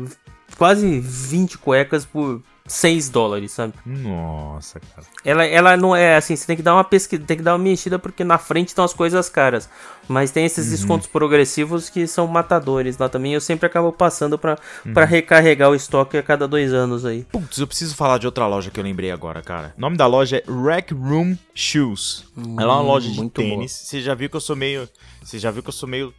[0.56, 3.74] quase 20 cuecas por 6 dólares, sabe?
[3.84, 5.04] Nossa, cara.
[5.24, 7.64] Ela, ela não é assim, você tem que dar uma pesquisa, tem que dar uma
[7.64, 9.68] mexida porque na frente estão as coisas caras.
[10.06, 10.70] Mas tem esses uhum.
[10.70, 13.34] descontos progressivos que são matadores lá também.
[13.34, 14.56] Eu sempre acabo passando pra,
[14.86, 14.94] uhum.
[14.94, 17.24] Pra recarregar o estoque a cada dois anos aí.
[17.24, 19.74] Putz, eu preciso falar de outra loja que eu lembrei agora, cara.
[19.76, 22.24] O nome da loja é Rec Room Shoes.
[22.36, 23.56] Hum, Ela é uma loja de tênis.
[23.56, 23.68] Boa.
[23.68, 24.88] Você já viu que eu sou meio.
[25.20, 26.14] Você já viu que eu sou meio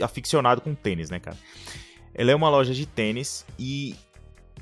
[0.00, 1.36] aficionado com tênis, né, cara?
[2.14, 3.94] Ela é uma loja de tênis e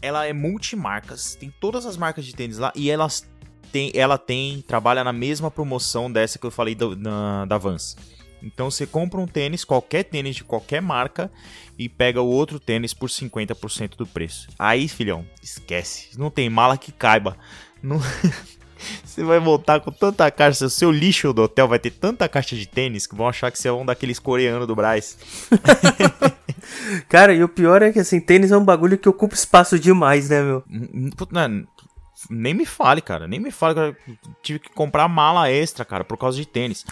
[0.05, 1.35] ela é multimarcas.
[1.35, 3.27] Tem todas as marcas de tênis lá e elas
[3.73, 7.97] tem, ela tem, trabalha na mesma promoção dessa que eu falei do, na, da Vans.
[8.43, 11.31] Então você compra um tênis, qualquer tênis de qualquer marca,
[11.79, 14.49] e pega o outro tênis por 50% do preço.
[14.59, 16.11] Aí, filhão, esquece.
[16.19, 17.37] Não tem mala que caiba.
[17.83, 17.99] Não...
[19.05, 20.67] você vai voltar com tanta caixa.
[20.67, 23.59] O seu lixo do hotel vai ter tanta caixa de tênis que vão achar que
[23.59, 25.19] você é um daqueles coreanos do Braz.
[27.09, 30.31] Cara, e o pior é que assim, tênis é um bagulho que ocupa espaço demais,
[30.31, 30.65] né, meu?
[31.31, 31.65] Não,
[32.31, 33.27] nem me fale, cara.
[33.27, 33.97] Nem me fale, cara.
[34.43, 36.85] Tive que comprar mala extra, cara, por causa de tênis.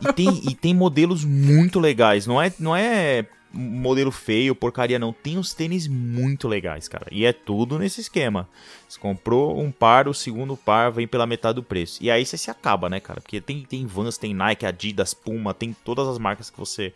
[0.00, 2.26] E tem, e tem modelos muito legais.
[2.26, 5.12] Não é, não é modelo feio, porcaria não.
[5.12, 7.06] Tem uns tênis muito legais, cara.
[7.10, 8.48] E é tudo nesse esquema.
[8.88, 12.02] Você comprou um par, o segundo par vem pela metade do preço.
[12.02, 13.20] E aí você se acaba, né, cara?
[13.20, 16.92] Porque tem, tem Vans, tem Nike, Adidas, Puma, tem todas as marcas que você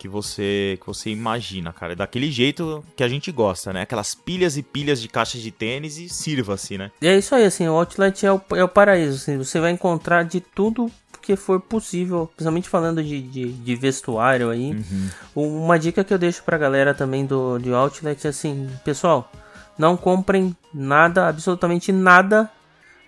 [0.00, 1.92] que você que você imagina, cara.
[1.92, 3.82] É daquele jeito que a gente gosta, né?
[3.82, 6.90] Aquelas pilhas e pilhas de caixas de tênis e sirva-se, né?
[7.02, 9.70] E é isso aí, assim, o Outlet é o, é o paraíso, assim, você vai
[9.72, 14.72] encontrar de tudo que for possível, principalmente falando de, de, de vestuário aí.
[14.72, 15.60] Uhum.
[15.64, 19.30] Uma dica que eu deixo pra galera também do de Outlet é assim, pessoal,
[19.78, 22.50] não comprem nada, absolutamente nada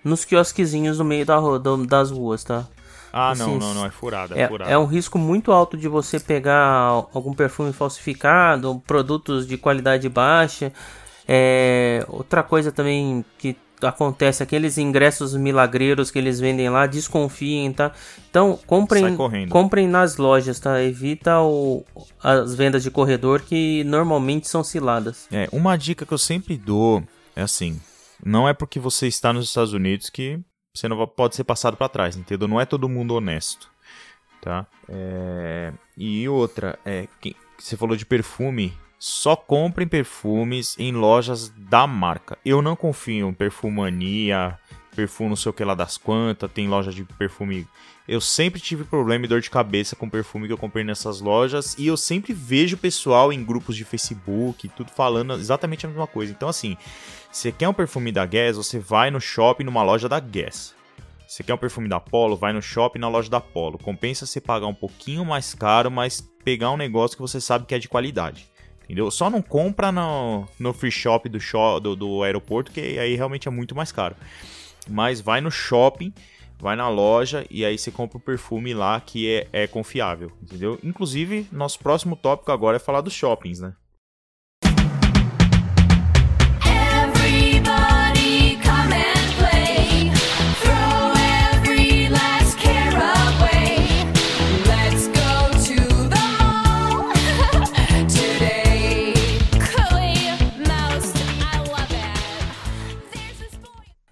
[0.03, 2.65] nos quiosquezinhos no meio da, do, das ruas, tá?
[3.11, 4.71] Ah, assim, não, não, não, é furada, é, é, furada.
[4.71, 10.73] É um risco muito alto de você pegar algum perfume falsificado, produtos de qualidade baixa.
[11.27, 17.91] É, outra coisa também que acontece, aqueles ingressos milagreiros que eles vendem lá, desconfiem, tá?
[18.29, 19.15] Então, comprem,
[19.49, 20.81] comprem nas lojas, tá?
[20.81, 21.85] Evita o,
[22.21, 25.27] as vendas de corredor que normalmente são ciladas.
[25.31, 27.03] É, uma dica que eu sempre dou
[27.35, 27.79] é assim,
[28.23, 30.39] não é porque você está nos Estados Unidos que
[30.73, 32.47] você não pode ser passado para trás, entendeu?
[32.47, 33.69] Não é todo mundo honesto,
[34.41, 34.65] tá?
[34.89, 35.71] É...
[35.95, 38.73] E outra, é que você falou de perfume,
[39.05, 42.37] só comprem perfumes em lojas da marca.
[42.45, 44.57] Eu não confio em Perfumania,
[44.95, 47.67] perfume não sei o que lá das quantas, tem loja de perfume.
[48.07, 51.75] Eu sempre tive problema e dor de cabeça com perfume que eu comprei nessas lojas
[51.77, 56.31] e eu sempre vejo pessoal em grupos de Facebook, tudo falando exatamente a mesma coisa.
[56.31, 56.77] Então assim,
[57.29, 60.73] você quer um perfume da Guess, você vai no shopping numa loja da Guess.
[61.27, 63.77] Você quer um perfume da Polo, vai no shopping na loja da Polo.
[63.77, 67.75] Compensa você pagar um pouquinho mais caro, mas pegar um negócio que você sabe que
[67.75, 68.52] é de qualidade.
[68.83, 69.09] Entendeu?
[69.09, 73.47] Só não compra no, no free shop do, shop do, do aeroporto, que aí realmente
[73.47, 74.15] é muito mais caro.
[74.89, 76.13] Mas vai no shopping,
[76.59, 80.79] vai na loja e aí você compra o perfume lá que é, é confiável, entendeu?
[80.83, 83.73] Inclusive, nosso próximo tópico agora é falar dos shoppings, né?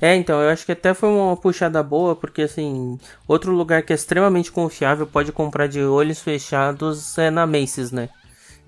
[0.02, 3.94] É, então, eu acho que até foi uma puxada boa, porque assim, outro lugar que
[3.94, 8.10] é extremamente confiável, pode comprar de olhos fechados é na Macy's, né?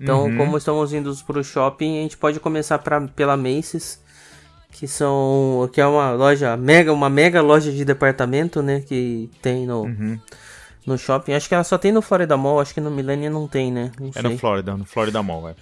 [0.00, 0.36] Então, uhum.
[0.36, 4.00] como estamos indo pro shopping, a gente pode começar pra, pela Macy's,
[4.70, 9.66] que são que é uma loja mega, uma mega loja de departamento, né, que tem
[9.66, 10.18] no uhum.
[10.86, 11.32] no shopping.
[11.32, 13.90] Acho que ela só tem no Florida Mall, acho que no Millennium não tem, né?
[13.98, 14.22] Não é sei.
[14.22, 15.54] no Florida, no Florida Mall, é.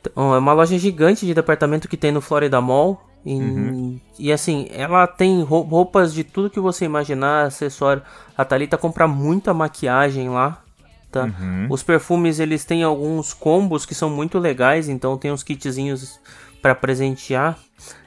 [0.00, 3.09] Então, é uma loja gigante de departamento que tem no Florida Mall.
[3.24, 4.00] Uhum.
[4.18, 8.02] E assim, ela tem roupas de tudo que você imaginar, acessório.
[8.36, 10.62] A Thalita compra muita maquiagem lá.
[11.10, 11.24] Tá?
[11.24, 11.66] Uhum.
[11.68, 16.20] Os perfumes eles têm alguns combos que são muito legais, então tem uns kitzinhos
[16.62, 17.58] para presentear.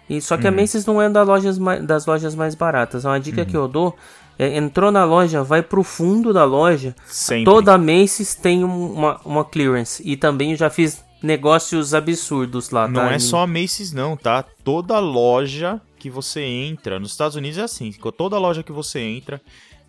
[0.09, 0.53] E só que uhum.
[0.53, 3.05] a Macy's não é das lojas, das lojas mais baratas.
[3.05, 3.95] Uma dica que eu dou
[4.37, 6.95] é, entrou na loja, vai pro fundo da loja.
[7.05, 7.45] Sempre.
[7.45, 10.01] Toda a Macy's tem uma, uma clearance.
[10.05, 13.13] E também eu já fiz negócios absurdos lá, Não tá?
[13.13, 14.43] é só a Macy's não, tá?
[14.43, 19.41] Toda loja que você entra, nos Estados Unidos é assim, toda loja que você entra,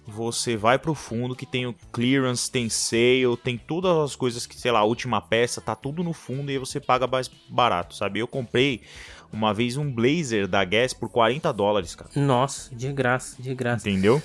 [0.06, 4.56] você vai pro fundo que tem o clearance, tem sale, tem todas as coisas que,
[4.56, 7.96] sei lá, a última peça, tá tudo no fundo e aí você paga mais barato,
[7.96, 8.20] sabe?
[8.20, 8.82] Eu comprei
[9.32, 12.10] uma vez um blazer da Guess por 40 dólares, cara.
[12.14, 13.88] Nossa, de graça, de graça.
[13.88, 14.22] Entendeu?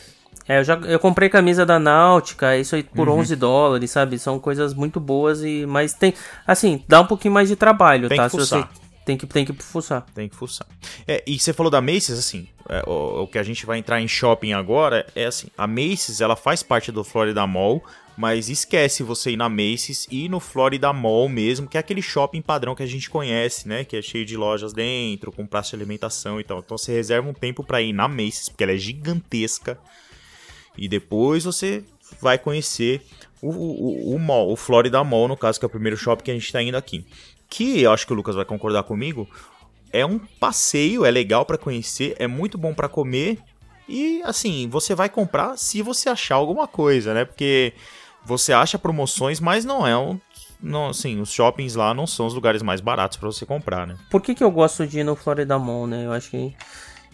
[0.50, 3.20] É, eu já eu comprei camisa da Náutica, isso aí por uhum.
[3.20, 4.18] 11 dólares, sabe?
[4.18, 6.12] São coisas muito boas e mas tem,
[6.48, 8.24] assim, dá um pouquinho mais de trabalho, tem tá?
[8.28, 8.68] Que fuçar.
[8.68, 10.06] você tem que tem que fuçar.
[10.16, 10.68] Tem que fuçar.
[11.08, 14.02] É, e você falou da Macy's, assim, é, o, o, que a gente vai entrar
[14.02, 17.84] em shopping agora é assim, a Macy's, ela faz parte do Florida Mall,
[18.18, 22.42] mas esquece você ir na Macy's e no Florida Mall mesmo, que é aquele shopping
[22.42, 23.84] padrão que a gente conhece, né?
[23.84, 26.58] Que é cheio de lojas dentro, com praça de alimentação e tal.
[26.58, 29.78] Então você reserva um tempo para ir na Macy's, porque ela é gigantesca.
[30.80, 31.84] E depois você
[32.22, 33.02] vai conhecer
[33.42, 36.32] o, o, o mall, o Florida Mall, no caso, que é o primeiro shopping que
[36.32, 37.06] a gente está indo aqui.
[37.50, 39.28] Que eu acho que o Lucas vai concordar comigo.
[39.92, 43.40] É um passeio, é legal para conhecer, é muito bom para comer
[43.88, 47.26] E assim, você vai comprar se você achar alguma coisa, né?
[47.26, 47.74] Porque
[48.24, 50.20] você acha promoções, mas não é um.
[50.62, 53.96] Não, assim, os shoppings lá não são os lugares mais baratos para você comprar, né?
[54.12, 56.06] Por que, que eu gosto de ir no Florida Mall, né?
[56.06, 56.54] Eu acho que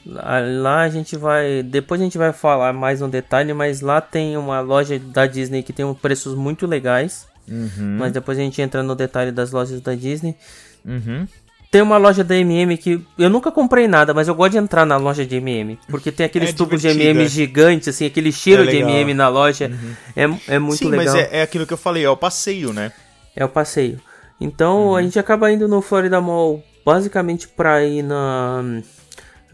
[0.05, 1.63] lá a gente vai.
[1.63, 5.63] Depois a gente vai falar mais um detalhe, mas lá tem uma loja da Disney
[5.63, 7.27] que tem preços muito legais.
[7.47, 7.97] Uhum.
[7.99, 10.35] Mas depois a gente entra no detalhe das lojas da Disney.
[10.83, 11.27] Uhum.
[11.71, 14.85] Tem uma loja da MM que eu nunca comprei nada, mas eu gosto de entrar
[14.85, 15.77] na loja de MM.
[15.89, 18.77] Porque tem aqueles É tubos de MM gigantes, assim, aquele cheiro É de.
[18.77, 19.69] MM na loja.
[20.15, 20.23] É,
[20.55, 21.05] é muito Sim, legal.
[21.13, 22.91] mas é, é aquilo que eu falei, é o passeio, né?
[23.35, 23.99] É o passeio.
[24.39, 24.95] Então Uhum.
[24.95, 28.81] a gente acaba indo no Florida Mall basicamente pra ir na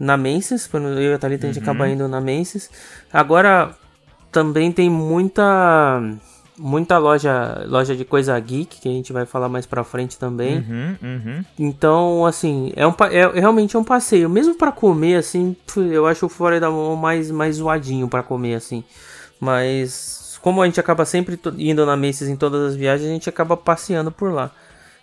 [0.02, 1.54] na Macy's, quando eu e a Thalita a Uhum.
[1.54, 2.68] gente acaba indo na Macy's.
[3.12, 3.70] Agora
[4.32, 6.02] também tem muita
[6.58, 10.58] muita loja loja de coisa geek que a gente vai falar mais pra frente também.
[10.58, 11.44] Uhum, uhum.
[11.58, 14.28] Então, assim, é, um, é realmente um passeio.
[14.28, 18.82] Mesmo pra comer, assim, eu acho o Florida Mall mais, mais zoadinho pra comer, assim.
[19.40, 23.28] Mas, como a gente acaba sempre indo na Macy's em todas as viagens, a gente
[23.28, 24.50] acaba passeando por lá.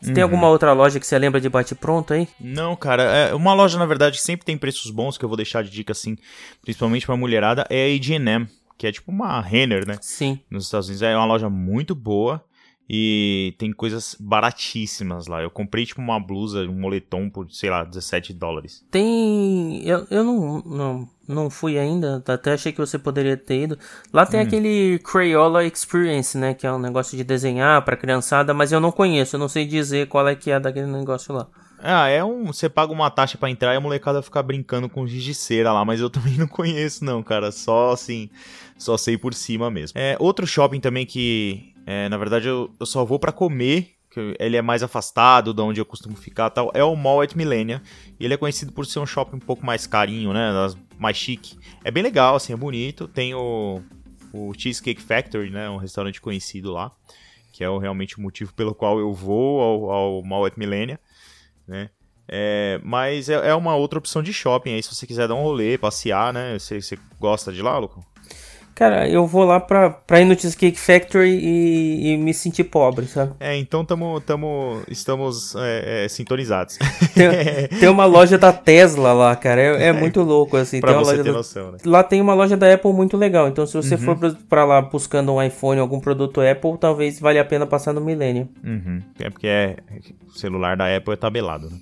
[0.01, 2.27] Você tem alguma outra loja que você lembra de bate-pronto aí?
[2.39, 5.35] Não, cara, é uma loja, na verdade, que sempre tem preços bons, que eu vou
[5.35, 6.17] deixar de dica, assim,
[6.61, 9.97] principalmente pra mulherada, é a H&M, que é tipo uma Renner, né?
[10.01, 10.39] Sim.
[10.49, 11.01] Nos Estados Unidos.
[11.01, 12.43] É uma loja muito boa
[12.89, 15.43] e tem coisas baratíssimas lá.
[15.43, 18.83] Eu comprei, tipo, uma blusa, um moletom por, sei lá, 17 dólares.
[18.89, 19.87] Tem.
[19.87, 23.77] Eu, eu não, não, não fui ainda, até achei que você poderia ter ido.
[24.11, 26.55] Lá tem aquele Crayola Experience, né?
[26.55, 29.67] Que é um negócio de desenhar pra criançada, mas eu não conheço, eu não sei
[29.67, 31.47] dizer qual é que é daquele negócio lá.
[31.81, 32.47] Ah, é um.
[32.47, 35.71] Você paga uma taxa pra entrar e a molecada fica brincando com giz de cera
[35.71, 37.51] lá, mas eu também não conheço, não, cara.
[37.51, 38.29] Só assim.
[38.77, 39.99] Só sei por cima mesmo.
[39.99, 41.68] É, outro shopping também que.
[41.89, 43.95] É, na verdade, eu, eu só vou pra comer.
[44.11, 46.71] que Ele é mais afastado de onde eu costumo ficar tal.
[46.73, 47.81] É o Mall at Millennia.
[48.19, 50.51] E ele é conhecido por ser um shopping um pouco mais carinho, né?
[50.97, 51.57] Mais chique.
[51.83, 53.07] É bem legal, assim, é bonito.
[53.07, 53.81] Tem o,
[54.31, 55.69] o Cheesecake Factory, né?
[55.69, 56.91] Um restaurante conhecido lá.
[57.51, 60.99] Que é o, realmente o motivo pelo qual eu vou ao, ao Mall at Millennia
[61.69, 61.89] né?
[62.27, 65.41] É, mas é, é uma outra opção de shopping aí, se você quiser dar um
[65.41, 66.57] rolê, passear, né?
[66.59, 68.03] Você, você gosta de lá, Lucão?
[68.75, 73.05] Cara, eu vou lá pra, pra ir no Cheesecake Factory e, e me sentir pobre,
[73.07, 73.33] sabe?
[73.39, 76.77] É, então tamo, tamo, estamos é, é, sintonizados.
[77.13, 77.29] Tem,
[77.79, 79.59] tem uma loja da Tesla lá, cara.
[79.61, 80.79] É, é muito louco, assim.
[80.79, 81.77] pra tem você loja ter da- noção, né?
[81.85, 83.49] Lá tem uma loja da Apple muito legal.
[83.49, 84.01] Então, se você Uhum.
[84.01, 87.65] for pra- pra lá buscando um iPhone ou algum produto Apple, talvez valha a pena
[87.67, 88.47] passar no Millennium.
[88.63, 89.01] Uhum.
[89.19, 89.75] É porque é,
[90.27, 91.77] o celular da Apple é tabelado, né?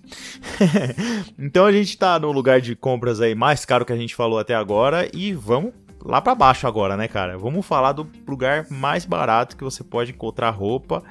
[1.38, 4.40] então a gente tá no lugar de compras aí mais caro que a gente falou
[4.40, 7.38] até agora e vamos lá pra baixo agora, né, cara?
[7.38, 11.04] Vamos falar do lugar mais barato que você pode encontrar roupa.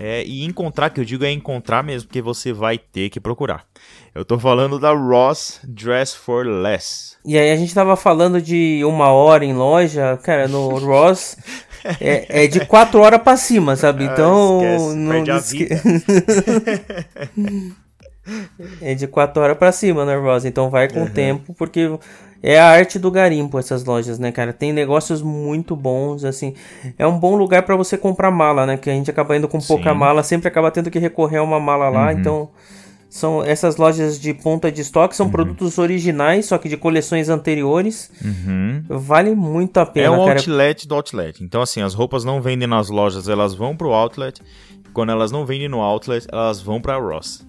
[0.00, 3.64] É, e encontrar, que eu digo é encontrar mesmo, porque você vai ter que procurar.
[4.14, 7.16] Eu tô falando da Ross Dress for Less.
[7.26, 11.36] E aí a gente tava falando de uma hora em loja, cara, no Ross
[12.00, 14.04] é, é de quatro horas pra cima, sabe?
[14.04, 14.60] Então.
[14.62, 15.68] Ah, esquece, não perde esque-
[18.80, 20.44] é de quatro horas pra cima, né, Ross?
[20.44, 21.98] Então vai com o tempo, porque
[22.42, 24.52] é a arte do garimpo essas lojas, né, cara?
[24.52, 26.54] Tem negócios muito bons, assim.
[26.98, 28.76] É um bom lugar pra você comprar mala, né?
[28.76, 29.98] Que a gente acaba indo com pouca Sim.
[29.98, 32.10] mala, sempre acaba tendo que recorrer a uma mala lá, Uhum.
[32.18, 32.48] então.
[33.10, 35.16] São essas lojas de ponta de estoque, Uhum.
[35.16, 38.10] são produtos originais, só que de coleções anteriores.
[38.22, 38.84] Uhum.
[38.86, 40.38] Vale muito a É pena, um cara.
[40.38, 41.42] outlet do outlet.
[41.42, 44.42] Então, assim, as roupas não vendem nas lojas, elas vão pro outlet.
[44.92, 47.46] Quando elas não vendem no outlet, elas vão pra Ross.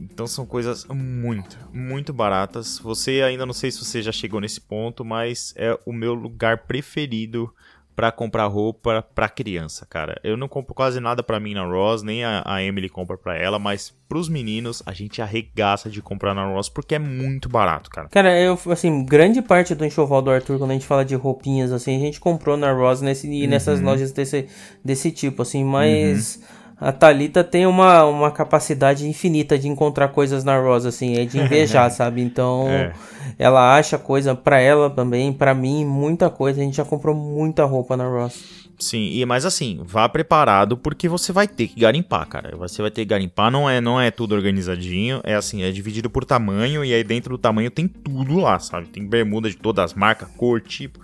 [0.00, 2.78] Então são coisas muito, muito baratas.
[2.78, 6.58] Você ainda não sei se você já chegou nesse ponto, mas é o meu lugar
[6.66, 7.52] preferido
[7.96, 10.20] pra comprar roupa pra criança, cara.
[10.22, 13.36] Eu não compro quase nada pra mim na Ross, nem a, a Emily compra pra
[13.36, 17.90] ela, mas pros meninos a gente arregaça de comprar na Ross porque é muito barato,
[17.90, 18.08] cara.
[18.08, 21.72] Cara, eu, assim, grande parte do enxoval do Arthur, quando a gente fala de roupinhas,
[21.72, 23.50] assim, a gente comprou na Ross nesse, e Uhum.
[23.50, 24.46] nessas lojas desse,
[24.84, 26.40] desse tipo, assim, mas
[26.80, 31.38] a Thalita tem uma, uma capacidade infinita de encontrar coisas na Ross, assim, é de
[31.40, 32.22] invejar, sabe?
[32.22, 32.92] Então, É.
[33.38, 36.60] ela acha coisa pra ela também, pra mim, muita coisa.
[36.60, 38.68] A gente já comprou muita roupa na Ross.
[38.80, 42.56] Sim, e mas assim, vá preparado porque você vai ter que garimpar, cara.
[42.56, 46.08] Você vai ter que garimpar, não é, não é tudo organizadinho, é assim, é dividido
[46.08, 48.86] por tamanho e aí dentro do tamanho tem tudo lá, sabe?
[48.86, 51.00] Tem bermuda de todas as marcas, cor, tipo,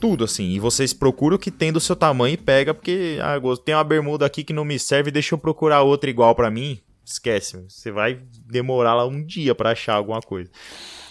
[0.00, 0.50] tudo assim.
[0.50, 3.84] E vocês procuram o que tem do seu tamanho e pega porque ah, tem uma
[3.84, 6.78] bermuda aqui que não me serve, deixa eu procurar outra igual pra mim.
[7.04, 10.50] Esquece, você vai demorar lá um dia pra achar alguma coisa.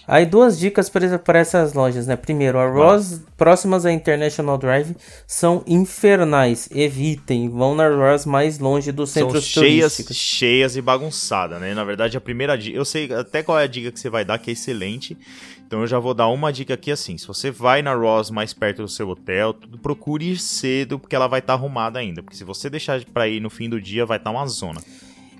[0.07, 2.15] Aí duas dicas para essas lojas, né?
[2.15, 6.69] Primeiro, a Ross, próximas à International Drive, são infernais.
[6.71, 10.15] Evitem, vão na Ross mais longe dos São centros cheias, turísticos.
[10.15, 11.73] cheias e bagunçadas, né?
[11.73, 14.23] Na verdade, a primeira dica, eu sei até qual é a dica que você vai
[14.23, 15.17] dar, que é excelente,
[15.65, 18.53] Então eu já vou dar uma dica aqui assim: se você vai na Ross mais
[18.53, 22.21] perto do seu hotel, procure ir cedo, porque ela vai estar arrumada ainda.
[22.21, 24.81] Porque se você deixar pra ir no fim do dia, vai estar uma zona.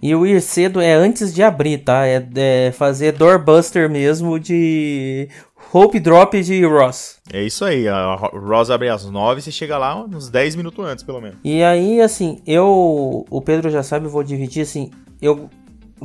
[0.02, 2.06] E o ir cedo é antes de abrir, tá?
[2.06, 5.30] É, é fazer doorbuster mesmo de
[5.72, 7.18] Hope Drop de Ross.
[7.32, 11.04] É isso aí, a Ross abre às 9 você chega lá uns 10 minutos antes,
[11.04, 11.38] pelo menos.
[11.44, 13.26] E aí, assim, eu.
[13.30, 14.92] O Pedro já sabe, eu vou dividir assim.
[15.22, 15.50] Eu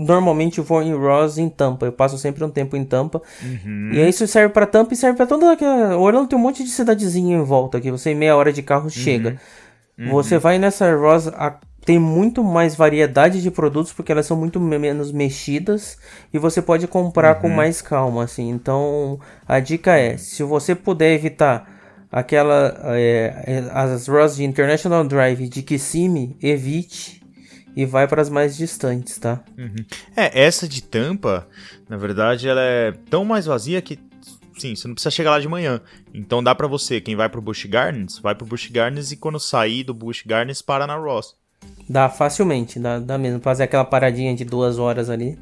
[0.05, 1.87] normalmente vou em Ross em Tampa.
[1.87, 3.21] Eu passo sempre um tempo em Tampa.
[3.43, 3.91] Uhum.
[3.93, 5.97] E aí isso serve para Tampa e serve para toda aquela.
[5.97, 8.89] Orlando tem um monte de cidadezinha em volta que você em meia hora de carro
[8.91, 9.37] chega.
[9.99, 10.11] Uhum.
[10.11, 14.61] Você vai nessa Ross, a- tem muito mais variedade de produtos porque elas são muito
[14.61, 15.97] me- menos mexidas
[16.33, 17.43] e você pode comprar Uhum.
[17.43, 18.51] com mais calma, assim.
[18.51, 21.67] Então a dica é, se você puder evitar
[22.13, 27.20] aquela é, é, as Ross de International Drive de Kissimmee, evite
[27.77, 29.43] e vai para as mais distantes, tá?
[30.17, 31.47] É, essa de tampa,
[31.89, 33.99] na verdade, ela é tão mais vazia que,
[34.59, 35.81] sim, você não precisa chegar lá de manhã.
[36.13, 39.39] Então dá pra você, quem vai pro Busch Gardens, vai pro Busch Gardens e quando
[39.39, 41.35] sair do Busch Gardens, para na Ross.
[41.89, 43.41] Dá facilmente, dá, dá mesmo.
[43.41, 45.39] Fazer aquela paradinha de duas horas ali.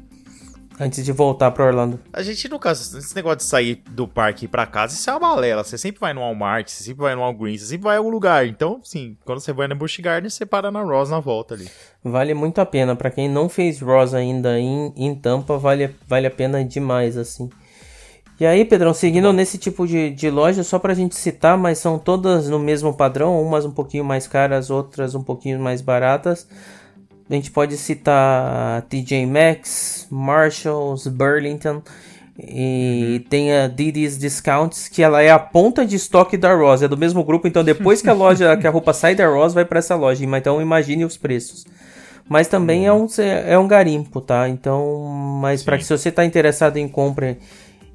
[0.79, 1.99] Antes de voltar pra Orlando.
[2.13, 5.13] A gente nunca, esse negócio de sair do parque e ir pra casa, isso é
[5.13, 5.61] uma balela.
[5.61, 8.09] Você sempre vai no Walmart, você sempre vai no Walgreens, você sempre vai em algum
[8.09, 8.47] lugar.
[8.47, 11.69] Então, sim, quando você vai na Busch Gardens, você para na Ross na volta ali.
[12.01, 12.95] Vale muito a pena.
[12.95, 17.49] Pra quem não fez Ross ainda em, em Tampa, vale, vale a pena demais, assim.
[18.39, 21.99] E aí, Pedrão, seguindo nesse tipo de, de loja, só pra gente citar, mas são
[21.99, 26.47] todas no mesmo padrão, umas um pouquinho mais caras, outras um pouquinho mais baratas.
[27.29, 31.81] A gente pode citar TJ Maxx, Marshalls, Burlington
[32.41, 36.87] e tem a Didi's Discounts, que ela é a ponta de estoque da Ross, é
[36.87, 39.65] do mesmo grupo, então depois que a loja, que a roupa sai da Ross, vai
[39.65, 41.65] pra essa loja, então imagine os preços.
[42.27, 43.07] Mas também é um,
[43.45, 44.47] é um garimpo, tá?
[44.47, 45.03] Então,
[45.41, 47.37] mas para que se você tá interessado em compra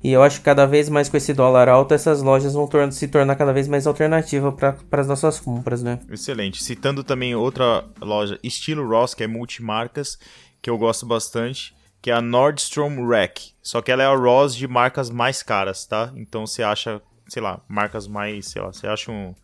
[0.04, 2.92] e eu acho que cada vez mais com esse dólar alto, essas lojas vão tor
[2.92, 5.98] se tornar cada vez mais alternativa para as nossas compras, né?
[6.10, 6.62] Excelente.
[6.62, 10.18] Citando também outra loja, estilo Ross, que é multimarcas,
[10.60, 13.52] que eu gosto bastante, que é a Nordstrom Rack.
[13.62, 16.12] Só que ela é a Ross de marcas mais caras, tá?
[16.14, 19.34] Então você acha, sei lá, marcas mais, sei lá, você acha um.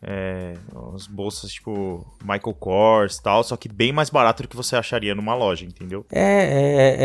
[0.00, 4.54] É, umas bolsas tipo Michael Kors e tal, só que bem mais barato do que
[4.54, 6.06] você acharia numa loja, entendeu?
[6.12, 6.96] É, é,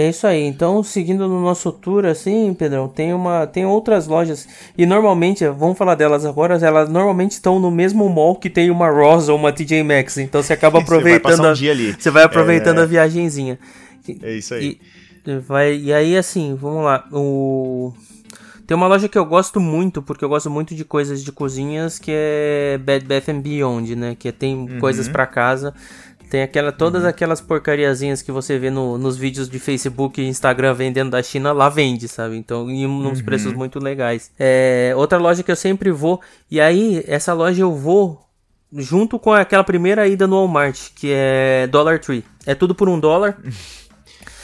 [0.00, 0.44] é, é isso aí.
[0.44, 5.76] Então, seguindo no nosso tour, assim, Pedrão, tem uma, tem outras lojas e normalmente, vamos
[5.76, 9.52] falar delas agora, elas normalmente estão no mesmo mall que tem uma Ross ou uma
[9.52, 10.16] TJ Maxx.
[10.16, 11.92] Então você acaba Você vai aproveitando, um a- dia ali.
[11.98, 12.82] você vai aproveitando É.
[12.82, 13.58] a viagenzinha.
[14.22, 14.80] É isso aí.
[15.26, 17.06] E, vai, e aí, assim, vamos lá.
[17.12, 17.92] O...
[18.68, 21.98] Tem uma loja que eu gosto muito, porque eu gosto muito de coisas de cozinhas,
[21.98, 24.14] que é Bed Bath and Beyond, né?
[24.14, 25.72] Que tem coisas pra casa.
[26.28, 30.74] Tem aquela, todas aquelas porcariazinhas que você vê no- nos vídeos de Facebook e Instagram
[30.74, 32.36] vendendo da China, lá vende, sabe?
[32.36, 34.30] Então, em uns preços muito legais.
[34.38, 38.20] É, outra loja que eu sempre vou, e aí, essa loja eu vou
[38.70, 42.22] junto com aquela primeira ida no Walmart, que é Dollar Tree.
[42.44, 43.38] É tudo por um dólar.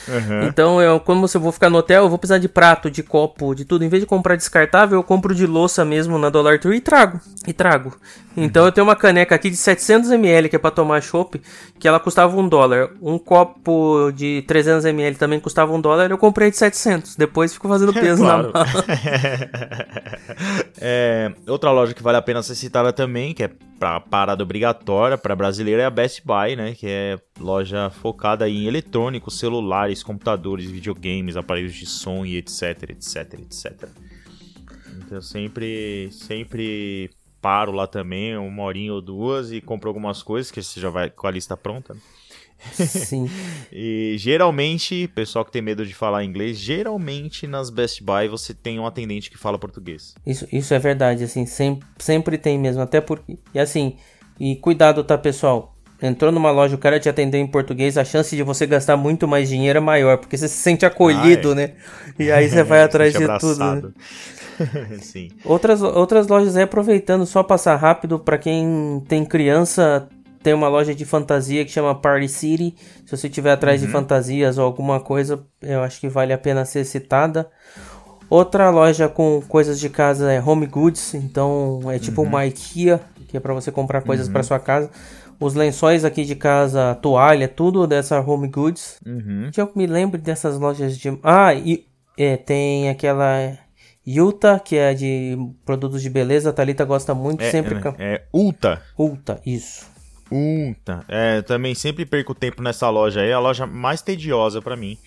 [0.08, 0.44] Aham.
[0.46, 3.54] Então, eu, quando você for ficar no hotel, eu vou precisar de prato, de copo,
[3.54, 3.84] de tudo.
[3.84, 7.20] Em vez de comprar descartável, eu compro de louça mesmo na Dollar Tree e trago.
[7.46, 7.96] E trago.
[8.36, 11.40] Então, eu tenho uma caneca aqui de 700ml, que é pra tomar chopp,
[11.78, 12.90] que ela custava um dólar.
[13.00, 17.14] Um copo de 300ml também custava um dólar, eu comprei de 700.
[17.16, 18.50] Depois fico fazendo peso Claro.
[18.52, 18.74] na mão.
[20.80, 25.18] É, outra loja que vale a pena ser citada também, que é pra parada obrigatória
[25.18, 26.74] para brasileiro, é a Best Buy, né?
[26.74, 33.34] Que é loja focada em eletrônicos, celulares, computadores, videogames, aparelhos de som e etc, etc,
[33.40, 33.88] etc.
[34.96, 37.10] Então eu sempre, sempre
[37.40, 41.10] paro lá também, uma horinha ou duas e compro algumas coisas, que você já vai
[41.10, 41.94] com a lista pronta.
[41.94, 42.00] né?
[42.72, 43.28] Sim.
[43.76, 48.78] E geralmente, pessoal que tem medo de falar inglês, geralmente nas Best Buy você tem
[48.78, 50.14] um atendente que fala português.
[50.24, 53.96] Isso, isso é verdade, assim, sempre, sempre tem mesmo, até porque, e assim,
[54.38, 55.74] e cuidado, tá, pessoal?
[56.00, 59.26] Entrou numa loja, o cara te atendeu em português, a chance de você gastar muito
[59.26, 61.54] mais dinheiro é maior, porque você se sente acolhido, Ah, é.
[61.54, 61.72] né?
[62.18, 63.66] E aí você vai atrás de tudo, né?
[63.66, 63.94] abraçado.
[65.02, 65.30] Sim.
[65.44, 70.08] Outras, outras lojas aí, aproveitando, só passar rápido, pra quem tem criança,
[70.44, 72.76] tem uma loja de fantasia que chama Party City.
[73.06, 76.64] Se você estiver atrás de fantasias ou alguma coisa, eu acho que vale a pena
[76.66, 77.50] ser citada.
[78.28, 83.36] Outra loja com coisas de casa é Home Goods, então é tipo uma IKEA, que
[83.36, 84.90] é pra você comprar coisas pra sua casa.
[85.40, 88.98] Os lençóis aqui de casa, toalha, tudo dessa Home Goods.
[89.06, 89.50] Uhum.
[89.50, 91.18] Que eu me lembro dessas lojas de.
[91.22, 91.86] Ah, e
[92.18, 93.58] é, tem aquela
[94.06, 96.50] Yuta, que é de produtos de beleza.
[96.50, 97.76] A Thalita gosta muito, É, sempre.
[97.98, 98.82] é, é Ulta.
[98.98, 99.93] Ulta, isso.
[100.34, 101.04] Ulta.
[101.06, 104.98] É, também sempre perco tempo nessa loja aí, a loja mais tediosa pra mim.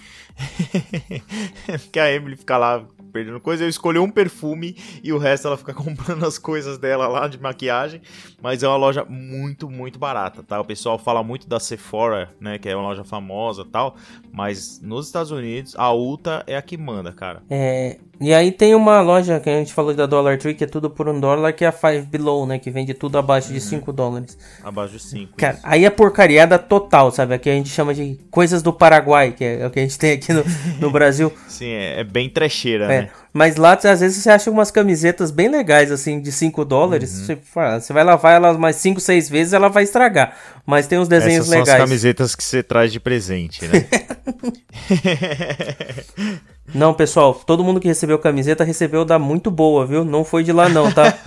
[1.84, 2.86] Porque a Emily fica lá
[3.18, 3.64] perdendo coisa.
[3.64, 7.40] Eu escolhi um perfume e o resto ela fica comprando as coisas dela lá de
[7.40, 8.02] maquiagem.
[8.42, 10.60] Mas é uma loja muito, muito barata, tá?
[10.60, 12.58] O pessoal fala muito da Sephora, né?
[12.60, 13.96] Que é uma loja famosa tal.
[14.32, 17.42] Mas nos Estados Unidos, a Ulta é a que manda, cara.
[17.50, 20.68] É, e aí tem uma loja que a gente falou da Dollar Tree, que é
[20.68, 22.58] tudo por um dólar, que é a Five Below, né?
[22.58, 24.38] Que vende tudo abaixo de 5 dólares.
[24.64, 25.34] Abaixo de 5.
[25.38, 27.36] Cara, aí é porcariada total, sabe?
[27.36, 30.14] Aqui a gente chama de coisas do Paraguai, que é o que a gente tem
[30.14, 30.44] aqui no,
[30.80, 31.32] no Brasil.
[31.48, 33.07] Sim, é, é bem trecheira, É, né?
[33.34, 37.30] Mas lá, às vezes, você acha umas camisetas bem legais, assim, de 5 dólares.
[37.30, 37.38] Uhum.
[37.80, 40.36] Você, vai lavar elas mais 5, 6 vezes, ela vai estragar.
[40.66, 41.84] Mas tem uns desenhos Essas são as legais.
[41.84, 43.86] camisetas que você traz de presente, né?
[46.74, 50.04] Não, pessoal, todo mundo que recebeu camiseta recebeu da muito boa, viu?
[50.04, 51.14] Não foi de lá, não, tá?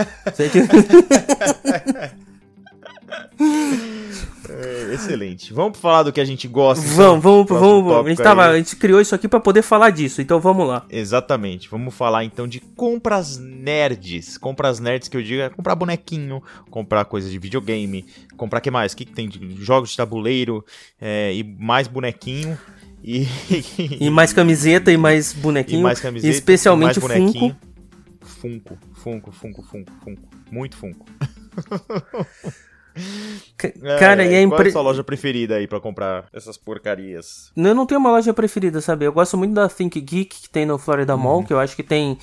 [4.62, 5.52] É, excelente.
[5.52, 6.84] Vamos falar do que a gente gosta.
[6.84, 7.20] então?
[7.20, 8.06] vamos, vamos, vamos, vamos.
[8.06, 10.84] A gente, tava, a gente criou isso aqui pra poder falar disso, então vamos lá.
[10.90, 11.68] Exatamente.
[11.68, 14.36] Vamos falar então de compras nerds.
[14.36, 18.04] Compras nerds que eu digo é comprar bonequinho, comprar coisa de videogame,
[18.36, 18.92] comprar que mais?
[18.92, 20.64] O que, que tem de jogos de tabuleiro
[21.00, 22.58] é, e mais bonequinho
[23.02, 23.26] e,
[23.98, 25.80] E mais camiseta e mais bonequinho.
[25.80, 27.56] e mais camiseta, especialmente e mais bonequinho.
[28.22, 28.78] Funko.
[28.94, 30.28] Funko, Funko, Funko, Funko, Funko.
[30.50, 31.06] Muito Funko.
[33.56, 34.70] Ca- Cara, e é Qual é a impre...
[34.72, 37.50] sua loja preferida aí pra comprar essas porcarias?
[37.56, 39.04] Eu não tenho uma loja preferida, sabe?
[39.04, 41.22] Eu gosto muito da Think Geek que tem no Florida Uhum.
[41.22, 42.18] Mall, que eu acho que tem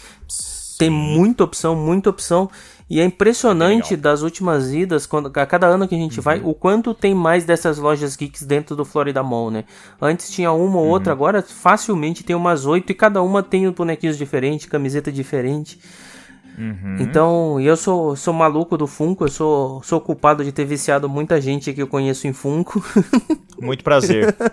[0.80, 2.50] tem muita opção, muita opção.
[2.90, 4.04] E é impressionante Legal.
[4.14, 7.44] das últimas idas, quando, a cada ano que a gente vai, o quanto tem mais
[7.44, 9.66] dessas lojas geeks dentro do Florida Mall, né?
[10.02, 14.18] Antes tinha uma ou outra, agora facilmente tem umas oito e cada uma tem bonequinhos
[14.18, 15.80] diferentes, camiseta diferente.
[17.00, 21.08] Então, e eu sou, sou maluco do Funko, eu sou, sou culpado de ter viciado
[21.08, 22.84] muita gente que eu conheço em Funko.
[23.62, 24.36] Muito prazer.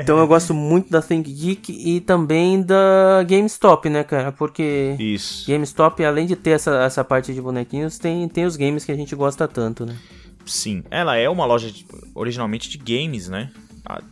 [0.00, 4.32] Então eu gosto muito da Think Geek e também da GameStop, né, cara?
[4.32, 5.48] Porque Isso.
[5.50, 8.96] GameStop, além de ter essa, essa parte de bonequinhos, tem, tem os games que a
[8.96, 9.96] gente gosta tanto, né?
[10.44, 13.50] Sim, ela é uma loja de- originalmente de games, né?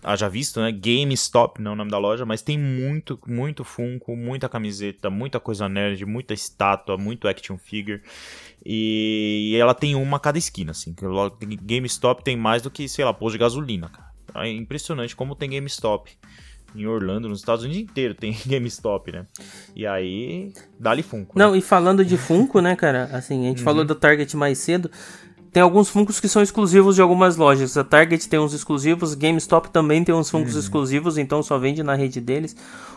[0.02, 0.72] Haja visto, né?
[0.72, 5.38] GameStop não é o nome da loja, mas tem muito, muito Funko, muita camiseta, muita
[5.40, 8.02] coisa nerd, muita estátua, muito action figure.
[8.64, 10.94] E ela tem uma a cada esquina, assim.
[11.62, 14.06] GameStop tem mais do que, sei lá, posto de gasolina, cara.
[14.44, 16.10] É impressionante como tem GameStop.
[16.74, 19.24] Em Orlando, nos Estados Unidos inteiro tem GameStop, né?
[19.74, 21.38] E aí, dá-lhe Funko.
[21.38, 21.44] né?
[21.44, 23.04] Não, e falando de Funko, né, cara?
[23.12, 24.90] Assim, a gente falou do Target mais cedo.
[25.56, 27.78] Tem alguns Funkos que são exclusivos de algumas lojas.
[27.78, 31.94] A Target tem uns exclusivos, GameStop também tem uns Funkos exclusivos, então só vende na
[31.94, 32.54] rede deles.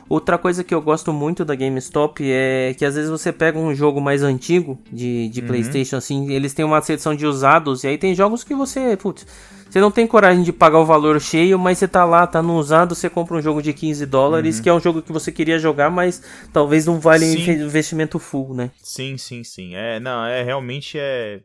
[0.10, 3.74] Outra coisa que eu gosto muito da GameStop é que às vezes você pega um
[3.74, 7.98] jogo mais antigo de, de PlayStation, assim, eles têm uma seção de usados, e aí
[7.98, 9.26] tem jogos que você, putz,
[9.70, 12.58] você não tem coragem de pagar o valor cheio, mas você tá lá, tá no
[12.58, 15.58] usado, você compra um jogo de 15 dólares, que é um jogo que você queria
[15.58, 17.38] jogar, mas talvez não vale Sim.
[17.38, 18.70] inve- investimento full, né?
[18.84, 19.76] Sim, sim, sim.
[19.76, 21.40] É, não, é realmente é,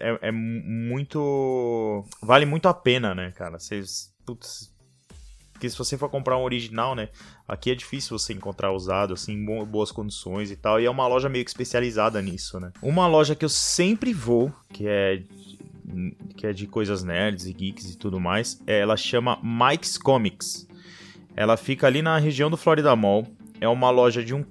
[0.00, 2.04] é, é muito.
[2.22, 3.58] Vale muito a pena, né, cara?
[3.58, 4.12] Vocês.
[4.26, 4.72] Putz.
[5.52, 7.08] Porque se você for comprar um original, né?
[7.48, 10.80] Aqui é difícil você encontrar usado, assim, em bo- boas condições e tal.
[10.80, 12.72] E é uma loja meio que especializada nisso, né?
[12.80, 15.22] Uma loja que eu sempre vou, que é.
[16.36, 20.68] Que é de coisas nerds e geeks e tudo mais, ela chama Mike's Comics.
[21.34, 23.26] Ela fica ali na região do Florida Mall.
[23.60, 24.44] É uma loja de um,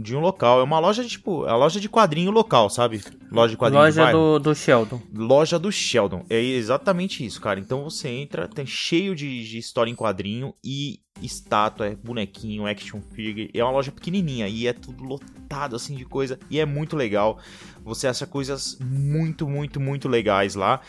[0.00, 0.60] de um local.
[0.60, 3.02] É uma loja, tipo, é a loja de quadrinho local, sabe?
[3.30, 5.00] Loja de quadrinho de Loja do, do Sheldon.
[5.12, 6.24] Loja do Sheldon.
[6.28, 7.58] É exatamente isso, cara.
[7.58, 13.00] Então você entra, tem cheio de, de história em quadrinho e estátua, é bonequinho, action
[13.12, 13.50] figure.
[13.54, 17.38] É uma loja pequenininha e é tudo lotado assim de coisa e é muito legal.
[17.84, 20.80] Você acha coisas muito, muito, muito legais lá.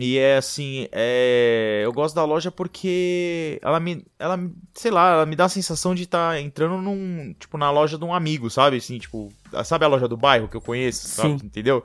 [0.00, 1.80] E é assim, é...
[1.84, 4.38] eu gosto da loja porque ela me, ela,
[4.72, 8.04] sei lá, ela me dá a sensação de estar entrando num, tipo, na loja de
[8.04, 8.76] um amigo, sabe?
[8.76, 9.32] Assim, tipo,
[9.64, 11.40] sabe a loja do bairro que eu conheço, sabe?
[11.40, 11.46] Sim.
[11.46, 11.82] Entendeu?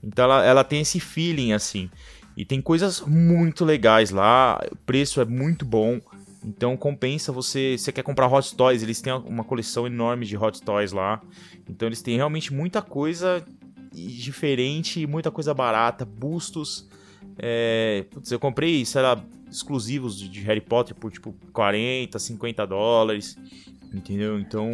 [0.00, 1.90] Então ela, ela tem esse feeling assim.
[2.36, 6.00] E tem coisas muito legais lá, o preço é muito bom.
[6.44, 10.62] Então compensa você, você quer comprar Hot Toys, eles têm uma coleção enorme de Hot
[10.62, 11.20] Toys lá.
[11.68, 13.44] Então eles têm realmente muita coisa
[13.92, 16.88] diferente, muita coisa barata, bustos.
[17.42, 23.36] É, putz, eu comprei, sei lá, exclusivos de, Harry Potter por tipo 40, 50 dólares.
[23.92, 24.38] Entendeu?
[24.38, 24.70] Então,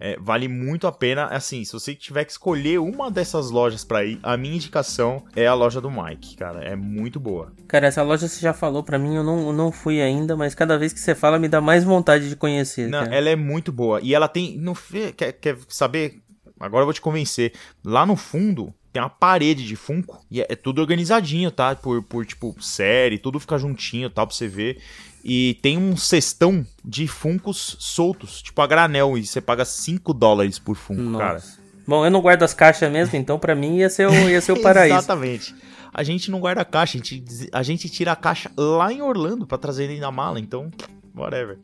[0.00, 1.26] é, vale muito a pena.
[1.26, 5.46] Assim, se você tiver que escolher uma dessas lojas pra ir, a minha indicação é
[5.46, 6.64] a loja do Mike, cara.
[6.64, 7.52] É muito boa.
[7.68, 10.52] Cara, essa loja você já falou pra mim, eu não, eu não fui ainda, mas
[10.52, 12.88] cada vez que você fala me dá mais vontade de conhecer.
[12.88, 13.14] Não, cara.
[13.14, 14.00] ela é muito boa.
[14.02, 14.58] E ela tem.
[14.58, 14.76] No,
[15.16, 16.20] quer, quer saber?
[16.58, 17.52] Agora eu vou te convencer.
[17.84, 21.76] Lá no fundo tem uma parede de Funko e é, é tudo organizadinho, tá?
[21.76, 24.78] Por, por tipo série, tudo fica juntinho, tal, pra você ver.
[25.22, 30.58] E tem um cestão de Funkos soltos, tipo a granel, e você paga 5 dólares
[30.58, 31.24] por Funko, Nossa.
[31.24, 31.42] cara.
[31.86, 34.52] Bom, eu não guardo as caixas mesmo, então pra mim ia ser o, ia ser
[34.52, 34.96] o paraíso.
[34.96, 35.54] Exatamente.
[35.92, 39.02] A gente não guarda a caixa, a gente, a gente tira a caixa lá em
[39.02, 40.70] Orlando pra trazer ele na mala, então,
[41.14, 41.58] whatever.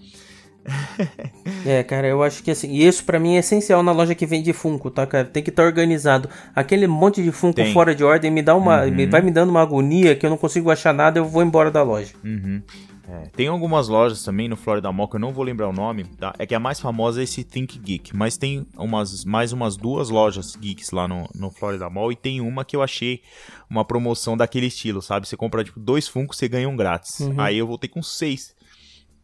[1.64, 4.26] É, cara, eu acho que assim, e isso pra mim é essencial na loja que
[4.26, 5.24] vende Funko, tá, cara?
[5.24, 6.28] Tem que estar organizado.
[6.54, 7.72] Aquele monte de Funko Tem.
[7.72, 10.36] fora de ordem me dá uma, me vai me dando uma agonia que eu não
[10.36, 12.12] consigo achar nada, eu vou embora da loja.
[12.24, 12.62] Uhum.
[13.08, 16.04] É, tem algumas lojas também no Florida Mall que eu não vou lembrar o nome,
[16.04, 16.34] tá?
[16.38, 20.08] É que a mais famosa é esse Think Geek, mas tem umas, mais umas duas
[20.08, 23.20] lojas geeks lá no, no Florida Mall e tem uma que eu achei
[23.68, 25.28] uma promoção daquele estilo, sabe?
[25.28, 27.20] Você compra tipo dois Funkos, você ganha um grátis.
[27.36, 28.54] Aí eu voltei com seis.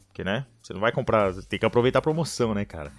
[0.09, 0.47] Porque, né?
[0.69, 2.93] Você não vai comprar, tem que aproveitar a promoção, né, cara?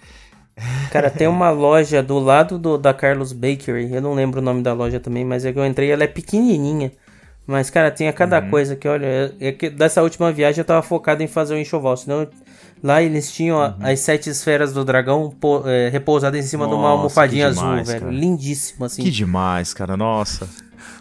[0.90, 4.60] Cara, tem uma loja do lado do, da Carlos Bakery, eu não lembro o nome
[4.60, 6.90] da loja também, mas é que eu entrei, ela é pequenininha.
[7.46, 10.82] Mas, cara, tinha cada coisa que, olha, é, é que dessa última viagem eu tava
[10.82, 12.30] focado em fazer o enxoval, senão eu-
[12.82, 16.74] lá eles tinham a- as sete esferas do dragão pô- é, repousadas em cima de
[16.74, 18.00] uma Nossa, almofadinha demais, azul, velho.
[18.00, 18.12] cara.
[18.12, 19.02] Lindíssimo, assim.
[19.04, 20.48] Que demais, cara, nossa.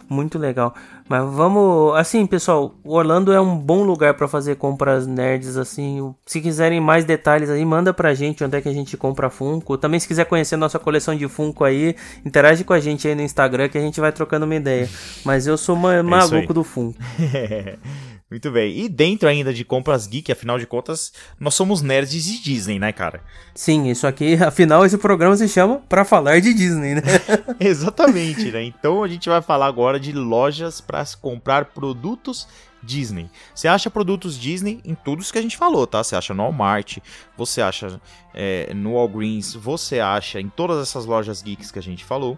[0.10, 0.74] Muito legal.
[1.08, 1.96] Mas vamos.
[1.96, 5.56] Assim, pessoal, o Orlando é um bom lugar pra fazer compras nerds.
[5.56, 9.30] Assim, se quiserem mais detalhes aí, manda pra gente onde é que a gente compra
[9.30, 9.78] Funko.
[9.78, 11.96] Também, se quiser conhecer nossa coleção de Funko aí,
[12.26, 14.90] interage com a gente aí no Instagram que a gente vai trocando uma ideia.
[15.24, 16.98] Mas eu sou ma- É maluco do Funko.
[18.30, 18.78] Muito bem.
[18.78, 22.92] E dentro ainda de compras geek, afinal de contas, nós somos nerds de Disney, né,
[22.92, 23.24] cara?
[23.56, 27.02] Sim, isso aqui, afinal, esse programa se chama Pra Falar de Disney, né?
[27.60, 28.64] Exatamente, né?
[28.64, 32.48] Então a gente vai falar agora de lojas para comprar produtos
[32.84, 33.30] Disney.
[33.54, 36.04] Você acha produtos Disney em tudo isso que a gente falou, tá?
[36.04, 37.00] Você acha no Walmart,
[37.36, 38.00] você acha
[38.34, 42.38] é, no Walgreens, você acha em todas essas lojas geeks que a gente falou.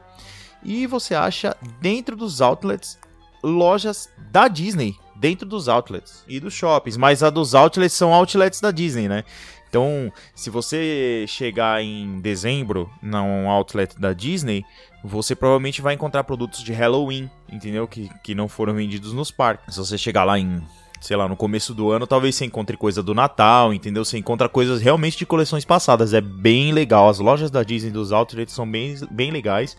[0.64, 2.98] E você acha dentro dos outlets
[3.44, 6.98] lojas da Disney, dentro dos outlets e dos shoppings.
[6.98, 9.24] Mas a dos outlets são outlets da Disney, né?
[9.70, 14.66] Então, se você chegar em dezembro num outlet da Disney,
[15.02, 17.88] você provavelmente vai encontrar produtos de Halloween, entendeu?
[17.88, 19.76] Que, que não foram vendidos nos parques.
[19.76, 20.62] Se você chegar lá em,
[21.00, 24.04] sei lá, no começo do ano, talvez você encontre coisa do Natal, entendeu?
[24.04, 26.14] Você encontra coisas realmente de coleções passadas.
[26.14, 27.08] É bem legal.
[27.08, 29.78] As lojas da Disney dos outlets são bem, bem legais.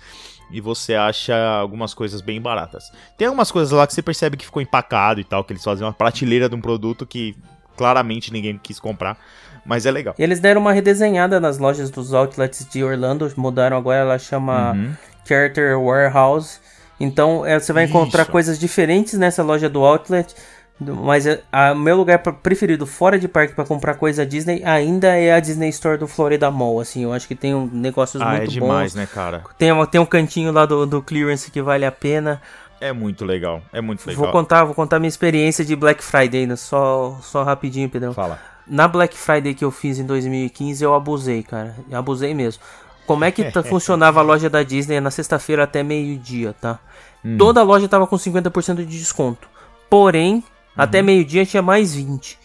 [0.52, 2.92] E você acha algumas coisas bem baratas.
[3.16, 5.84] Tem algumas coisas lá que você percebe que ficou empacado e tal, que eles fazem
[5.86, 7.34] uma prateleira de um produto que
[7.76, 9.16] claramente ninguém quis comprar,
[9.64, 10.14] mas é legal.
[10.18, 14.94] Eles deram uma redesenhada nas lojas dos outlets de Orlando, mudaram agora, ela chama Uhum.
[15.26, 16.60] Character Warehouse.
[17.00, 18.30] Então é, você vai encontrar Isso.
[18.30, 20.34] coisas diferentes nessa loja do outlet.
[20.86, 25.08] Mas é- a meu lugar pre- preferido fora de parque pra comprar coisa Disney ainda
[25.16, 26.80] é a Disney Store do Florida Mall.
[26.80, 29.00] Assim, eu acho que tem um negócios Ah, é muito demais, bons.
[29.00, 29.42] né, cara?
[29.58, 32.40] Tem, uma- tem um cantinho lá do, do clearance que vale a pena.
[32.80, 34.24] É muito legal, é muito legal.
[34.24, 36.56] Vou contar, vou contar minha experiência de Black Friday, né?
[36.56, 38.12] só, só rapidinho, Pedrão.
[38.12, 38.38] Fala.
[38.66, 41.76] Na Black Friday que eu fiz em 2015, eu abusei, cara.
[41.90, 42.60] Eu abusei mesmo.
[43.06, 46.78] Como é que tá- funcionava a loja da Disney na sexta-feira até meio-dia, tá?
[47.38, 49.46] Toda a loja tava com 50% de desconto.
[49.88, 50.42] Porém,
[50.76, 52.38] até meio-dia tinha mais 20.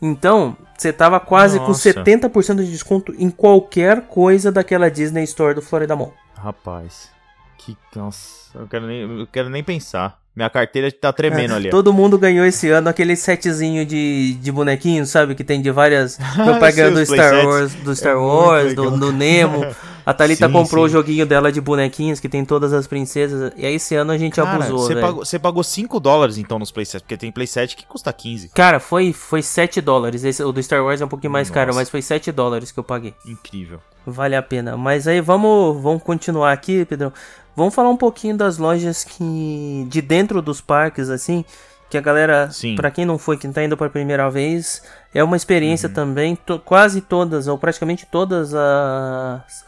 [0.00, 1.90] Então, você tava quase com Nossa.
[1.94, 6.12] 70% de desconto em qualquer coisa daquela Disney Store do Florida Mall.
[6.36, 7.08] Rapaz,
[7.56, 10.20] que nossa, eu quero nem, eu quero nem pensar.
[10.34, 11.68] Minha carteira tá tremendo ali.
[11.68, 11.70] ó.
[11.70, 15.34] Todo mundo ganhou esse ano aquele setzinho de, de bonequinhos, sabe?
[15.34, 16.18] Que tem de várias.
[16.36, 17.46] Meu pai ganhou do Star.
[17.46, 19.60] Wars, do Star É Wars, do, do Nemo.
[20.04, 20.92] A Thalita Sim, comprou o sim.
[20.94, 23.52] joguinho dela de bonequinhos, que tem todas as princesas.
[23.56, 26.58] E aí esse ano a gente Cara, abusou, você pagou, você pagou 5 dólares então
[26.58, 28.48] nos playsets, porque tem playset que custa 15.
[28.50, 30.24] Cara, foi, foi 7 dólares.
[30.24, 31.54] Esse, o do Star Wars é um pouquinho mais Nossa.
[31.60, 33.14] caro, mas foi 7 dólares que eu paguei.
[33.26, 33.80] Incrível.
[34.06, 34.76] Vale a pena.
[34.76, 37.12] Mas aí vamos, vamos continuar aqui, Pedrão.
[37.54, 39.86] Vamos falar um pouquinho das lojas que.
[39.88, 41.44] de dentro dos parques, assim.
[41.90, 44.82] Que a galera, pra quem não foi, quem tá indo pela primeira vez,
[45.14, 45.94] é uma experiência Uhum.
[45.94, 46.34] também.
[46.34, 49.64] to- quase todas, ou praticamente todas as,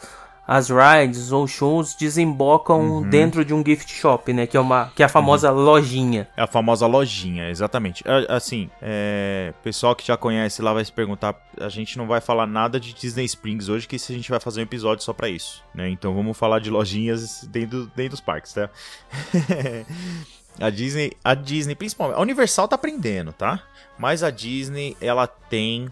[0.47, 3.09] as rides ou shows desembocam Uhum.
[3.09, 4.45] dentro de um gift shop, né?
[4.45, 6.27] Que é, uma, que é a famosa lojinha.
[6.37, 8.03] É a famosa lojinha, exatamente.
[8.29, 11.35] Assim, é, pessoal que já conhece lá vai se perguntar.
[11.59, 14.59] A gente não vai falar nada de Disney Springs hoje, que a gente vai fazer
[14.59, 15.89] um episódio só pra isso, né?
[15.89, 18.69] Então vamos falar de lojinhas dentro, dentro dos parques, tá?
[20.59, 23.61] a Disney, a Disney, principalmente, a Universal tá aprendendo, tá?
[23.97, 25.87] Mas a Disney, ela tem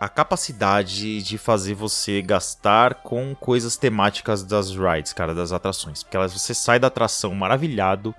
[0.00, 6.02] a capacidade de fazer você gastar com coisas temáticas das rides, cara, das atrações.
[6.02, 8.14] Porque elas, você sai da atração maravilhado,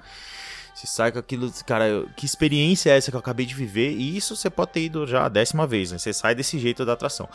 [0.76, 3.94] você sai com aquilo, cara, que experiência é essa que eu acabei de viver?
[3.94, 5.98] E isso você pode ter ido já a décima vez, né?
[5.98, 7.28] Você sai desse jeito da atração.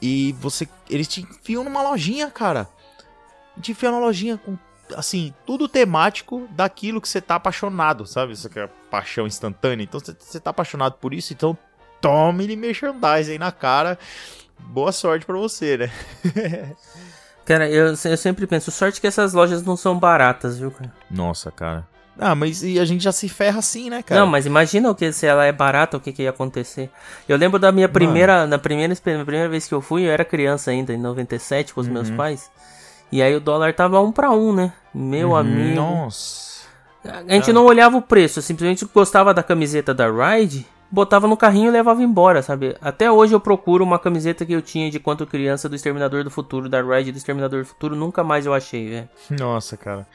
[0.00, 2.68] E você, eles te enfiam numa lojinha, cara.
[3.60, 4.56] Te enfiam numa lojinha com
[4.96, 8.32] assim, tudo temático daquilo que você tá apaixonado, sabe?
[8.32, 9.82] Isso que é paixão instantânea.
[9.82, 11.58] Então você tá apaixonado por isso, então
[12.00, 13.98] tome-lhe merchandising aí na cara.
[14.58, 15.90] Boa sorte pra você, né?
[17.44, 20.92] Cara, eu, eu sempre penso, sorte que essas lojas não são baratas, viu, cara?
[21.10, 21.88] Nossa, cara.
[22.18, 24.20] Ah, mas e a gente já se ferra assim, né, cara?
[24.20, 26.90] Não, mas imagina o que se ela é barata, o que, que ia acontecer.
[27.26, 30.26] Eu lembro da minha primeira, na primeira, na primeira vez que eu fui, eu era
[30.26, 32.50] criança ainda, em 97, com os meus pais.
[33.10, 34.70] E aí o dólar tava um para um, né?
[34.92, 35.76] Meu amigo.
[35.76, 36.66] Nossa.
[37.02, 41.68] A gente não olhava o preço, simplesmente gostava da camiseta da Ride, botava no carrinho
[41.68, 42.76] e levava embora, sabe?
[42.80, 46.30] Até hoje eu procuro uma camiseta que eu tinha de quanto criança do Exterminador do
[46.30, 49.08] Futuro, da Ride do Exterminador do Futuro, nunca mais eu achei, velho.
[49.30, 50.06] Nossa, cara.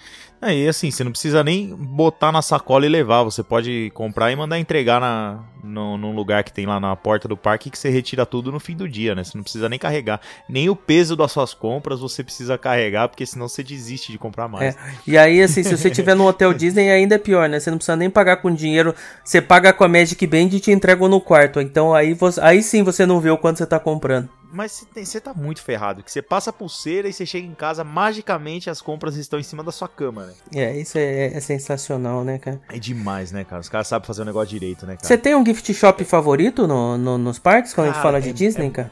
[0.43, 3.23] Aí, assim, você não precisa nem botar na sacola e levar.
[3.23, 7.29] Você pode comprar e mandar entregar na, no, num lugar que tem lá na porta
[7.29, 9.23] do parque que você retira tudo no fim do dia, né?
[9.23, 10.19] Você não precisa nem carregar.
[10.49, 14.49] Nem o peso das suas compras você precisa carregar, porque senão você desiste de comprar
[14.49, 14.75] mais.
[14.75, 14.79] É.
[15.07, 17.57] E aí, assim, se você tiver no Hotel Disney, ainda é pior, né?
[17.57, 18.93] Você não precisa nem pagar com dinheiro.
[19.23, 21.61] Você paga com a Magic Band e te entregam no quarto.
[21.61, 24.27] Então aí, você, aí sim você não vê o quanto você tá comprando.
[24.53, 26.03] Mas você, você tá muito ferrado.
[26.03, 29.43] Que você passa a pulseira e você chega em casa, magicamente as compras estão em
[29.43, 30.33] cima da sua cama, né?
[30.53, 32.61] É, isso é, é sensacional, né, cara?
[32.69, 33.59] É demais, né, cara?
[33.61, 35.07] Os caras sabem fazer o negócio direito, né, cara?
[35.07, 38.21] Você tem um gift shop favorito no, no- nos parques quando a gente Cara, fala
[38.21, 38.91] de é- Disney, é- cara?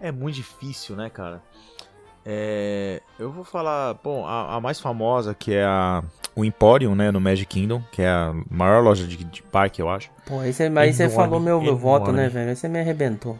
[0.00, 1.42] É muito difícil, né, cara?
[2.26, 6.02] É, eu vou falar, bom, a, a mais famosa que é a
[6.36, 9.88] o Emporium, né, no Magic Kingdom, que é a maior loja de, de parque, eu
[9.88, 10.10] acho.
[10.26, 12.22] Pô, aí você, aí você Enorme, falou meu, meu voto, enorme.
[12.22, 12.50] né, velho?
[12.50, 13.38] Aí você me arrebentou.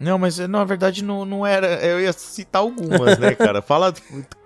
[0.00, 1.66] Não, mas na verdade não, não era.
[1.84, 3.60] Eu ia citar algumas, né, cara?
[3.60, 3.92] Fala.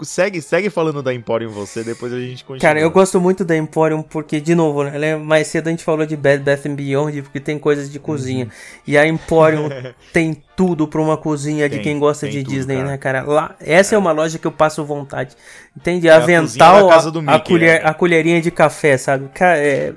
[0.03, 2.61] Segue, segue falando da Emporium você, depois a gente continua.
[2.61, 5.85] Cara, eu gosto muito da Emporium porque, de novo, né, é- mais cedo a gente
[5.85, 8.49] falou de Bed Bath and Beyond porque tem coisas de cozinha.
[8.87, 9.69] E a Emporium
[10.13, 12.89] tem tudo pra uma cozinha de Tem, quem gosta de tudo, Disney, cara.
[12.89, 13.23] né, cara?
[13.23, 13.99] Lá, essa é.
[13.99, 15.37] uma loja que eu passo vontade.
[15.77, 16.09] Entende?
[16.09, 17.89] a cozinha Avental, a, a Mickey, colher, né?
[17.89, 19.29] a colherinha de café, sabe?
[19.35, 19.93] Cara, é...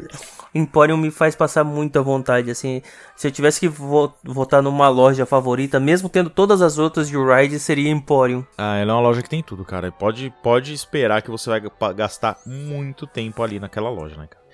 [0.55, 2.81] Emporium me faz passar muita vontade, assim.
[3.13, 7.17] Se eu tivesse que vo votar numa loja favorita, mesmo tendo todas as outras de
[7.17, 8.45] Ride, seria Emporium.
[8.57, 9.91] Ah, ela é uma loja que tem tudo, cara.
[9.91, 11.61] Pode, pode esperar que você vai
[11.93, 14.45] gastar muito tempo ali naquela loja, né, cara?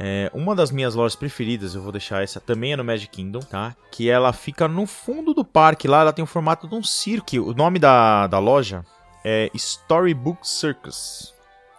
[0.00, 3.40] É, uma das minhas lojas preferidas, eu vou deixar essa, também é no Magic Kingdom,
[3.40, 3.74] tá?
[3.90, 7.36] Que ela fica no fundo do parque lá, ela tem o formato de um circo.
[7.38, 8.84] O nome da, da loja
[9.24, 11.34] é Storybook Circus.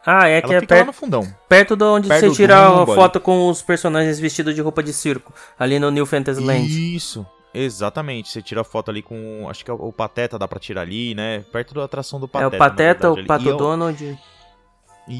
[0.05, 1.35] Ah, é que Ela é fica lá perto, no fundão.
[1.47, 2.95] perto de onde perto você tira a Dumbo ali.
[3.01, 6.95] foto com os personagens vestidos de roupa de circo, ali no New Fantasyland.
[6.95, 8.29] Isso, exatamente.
[8.29, 9.47] Você tira a foto ali com.
[9.49, 11.43] Acho que é o Pateta dá pra tirar ali, né?
[11.51, 12.55] Perto da atração do É Pateta.
[12.55, 13.49] o Pateta, na o verdade, Pato.
[13.49, 14.19] E é Donald.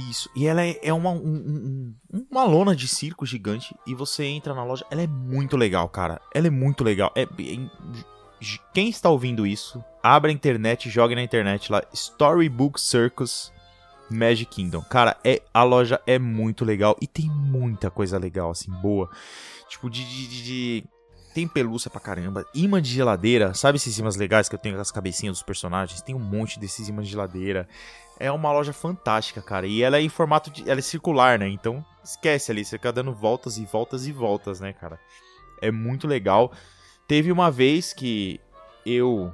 [0.10, 0.30] Isso.
[0.36, 3.76] E ela é, é uma, um- um- uma lona de circo gigante.
[3.88, 4.86] E você entra na loja.
[4.92, 6.22] Ela é muito legal, cara.
[6.34, 7.12] Ela é muito legal.
[7.16, 7.26] É,
[8.40, 11.82] j- quem está ouvindo isso, abra a internet, jogue na internet lá.
[11.92, 13.52] Storybook Circus
[14.10, 14.82] Magic Kingdom.
[14.82, 16.96] Cara, é, a loja é muito legal.
[17.02, 19.10] E tem muita coisa legal, assim, boa.
[19.68, 20.04] Tipo, de.
[20.04, 20.84] de- de- de-
[21.34, 22.44] Tem pelúcia pra caramba.
[22.56, 23.54] Imã de geladeira.
[23.54, 26.02] Sabe esses imãs legais que eu tenho com as cabecinhas dos personagens?
[26.02, 27.68] Tem um monte desses imãs de geladeira.
[28.20, 29.68] É uma loja fantástica, cara.
[29.68, 30.68] E ela é em formato de.
[30.70, 31.48] Ela é circular, né?
[31.48, 32.66] Então esquece ali.
[32.66, 35.00] Você fica dando voltas e voltas e voltas, né, cara?
[35.62, 36.52] É muito legal.
[37.08, 38.42] Teve uma vez que
[38.86, 39.32] eu.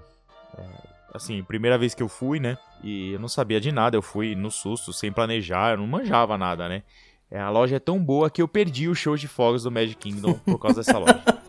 [0.58, 2.58] é, Assim, primeira vez que eu fui, né?
[2.86, 3.98] E eu não sabia de nada.
[3.98, 5.72] Eu fui no susto, sem planejar.
[5.72, 6.84] Eu não manjava nada, né?
[7.32, 9.96] É, a loja é tão boa que eu perdi o show de fogos do Magic
[9.96, 11.22] Kingdom por causa dessa loja.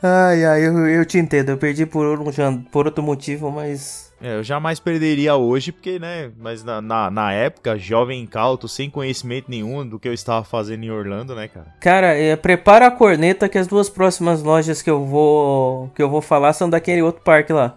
[0.00, 1.48] Ai, ai, eu, eu te entendo.
[1.48, 4.12] Eu perdi por, um, por outro motivo, mas.
[4.20, 6.30] É, eu jamais perderia hoje, porque, né?
[6.38, 10.84] Mas na, na, na época, jovem incauto, sem conhecimento nenhum do que eu estava fazendo
[10.84, 11.74] em Orlando, né, cara?
[11.80, 16.08] Cara, é, prepara a corneta que as duas próximas lojas que eu vou que eu
[16.08, 17.76] vou falar são daquele outro parque lá.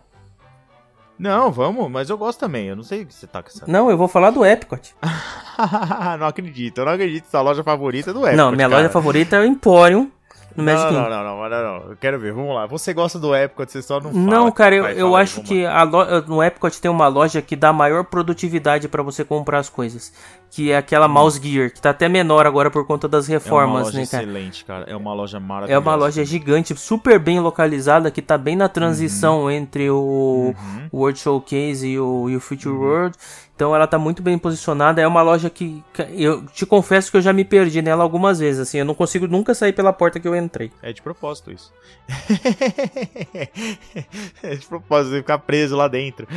[1.21, 2.65] Não, vamos, mas eu gosto também.
[2.65, 3.65] Eu não sei o que você tá com essa.
[3.67, 4.95] Não, eu vou falar do Epcot.
[6.19, 7.25] não acredito, eu não acredito.
[7.27, 8.35] Essa loja favorita é do Epcot.
[8.35, 8.81] não, minha cara.
[8.81, 10.09] loja favorita é o Emporium
[10.55, 12.65] no Magic Não, não, não, não, não, não, Eu quero ver, vamos lá.
[12.67, 14.23] Você gosta do Epcot, você só não fala.
[14.23, 17.71] Não, cara, eu, eu acho que a lo- no Epcot tem uma loja que dá
[17.71, 20.13] maior produtividade pra você comprar as coisas.
[20.53, 23.31] Que é aquela Mouse Gear, que tá até menor agora por conta das Hum.
[23.31, 24.23] É uma reformas, loja né, cara?
[24.23, 24.85] excelente, cara.
[24.89, 25.73] É uma loja maravilhosa.
[25.73, 29.51] É uma loja gigante, super bem localizada, que tá bem na transição Uhum.
[29.51, 30.53] entre o
[30.93, 32.81] World Showcase e o, e o Future Uhum.
[32.81, 33.15] World.
[33.61, 34.99] Então ela tá muito bem posicionada.
[34.99, 38.39] É uma loja que que eu te confesso que eu já me perdi nela algumas
[38.39, 38.61] vezes.
[38.61, 40.71] Assim, eu não consigo nunca sair pela porta que eu entrei.
[40.81, 41.71] É de propósito isso.
[44.41, 46.27] é de propósito, ficar preso lá dentro.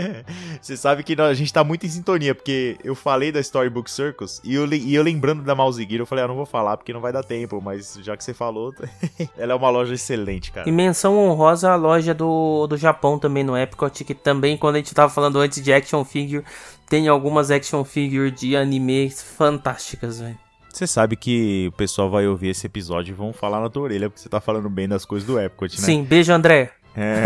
[0.60, 4.42] você sabe que a gente tá muito em sintonia, porque eu falei da Storybook Circus
[4.44, 6.92] e eu, e eu lembrando da Mouse Gear, eu falei, ah, não vou falar porque
[6.92, 8.74] não vai dar tempo, mas já que você falou,
[9.38, 10.68] ela é uma loja excelente, cara.
[10.68, 14.78] E menção honrosa a loja do, do Japão também no Epcot, que também, quando a
[14.78, 16.44] gente tava falando antes de Action Figure,
[16.88, 20.38] tem algumas action figures de animes fantásticas, velho.
[20.72, 24.10] Você sabe que o pessoal vai ouvir esse episódio e vão falar na tua orelha,
[24.10, 25.86] porque você tá falando bem das coisas do Epcot, né?
[25.86, 26.72] Sim, beijo, André.
[26.96, 27.22] É.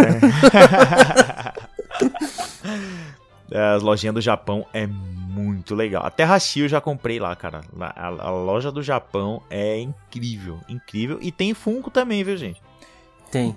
[3.76, 6.04] As lojinhas do Japão é muito legal.
[6.04, 7.62] Até Hashi eu já comprei lá, cara.
[7.80, 11.18] A- a loja do Japão é incrível, incrível.
[11.22, 12.60] E tem Funko também, viu, gente?
[13.30, 13.54] Tem.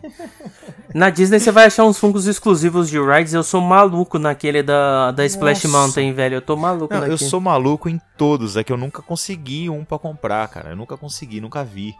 [0.93, 3.33] Na Disney você vai achar uns fungos exclusivos de rides.
[3.33, 5.77] Eu sou maluco naquele da, da Splash Nossa.
[5.77, 6.35] Mountain, velho.
[6.35, 7.13] Eu tô maluco Não, naquele.
[7.13, 8.57] eu sou maluco em todos.
[8.57, 10.71] É que eu nunca consegui um pra comprar, cara.
[10.71, 11.95] Eu nunca consegui, nunca vi.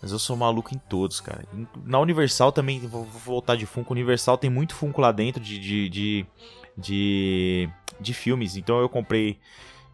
[0.00, 1.44] Mas eu sou maluco em todos, cara.
[1.84, 3.92] Na Universal também, vou vou voltar de Funko.
[3.92, 6.26] Universal tem muito Funko lá dentro de, de, de,
[6.76, 7.68] de,
[8.00, 8.56] de filmes.
[8.56, 9.38] Então eu comprei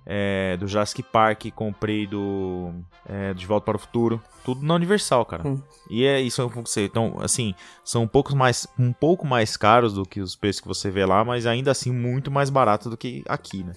[0.07, 2.72] é, do Jurassic Park, comprei do
[3.09, 4.20] é, De Volta para o Futuro.
[4.44, 5.46] Tudo na Universal, cara.
[5.46, 5.61] Hum.
[5.88, 6.84] E é isso que você.
[6.84, 10.68] Então, assim, são um pouco, mais, um pouco mais caros do que os preços que
[10.68, 13.72] você vê lá, mas ainda assim muito mais barato do que aqui, né?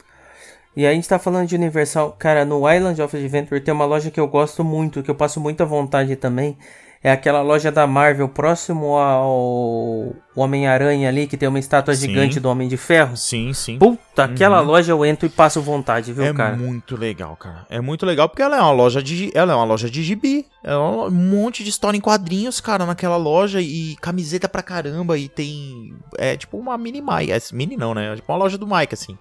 [0.76, 2.14] E a gente tá falando de Universal.
[2.14, 5.40] Cara, no Island of Adventure tem uma loja que eu gosto muito, que eu passo
[5.40, 6.58] muita vontade também.
[7.04, 12.08] É aquela loja da Marvel próximo ao Homem-Aranha ali, que tem uma estátua Sim.
[12.08, 13.18] gigante do Homem de Ferro.
[13.18, 13.78] Sim, sim.
[13.78, 16.56] Puta, aquela loja eu entro e passo vontade, viu, é cara?
[16.56, 17.66] muito legal, cara.
[17.70, 20.46] É muito legal porque ela é uma loja de, ela é uma loja de gibi.
[20.64, 25.28] É um monte de história em quadrinhos, cara, naquela loja e camiseta pra caramba e
[25.28, 28.14] tem é tipo uma mini Mike, é, mini não, né?
[28.14, 29.18] É tipo uma loja do Mike assim.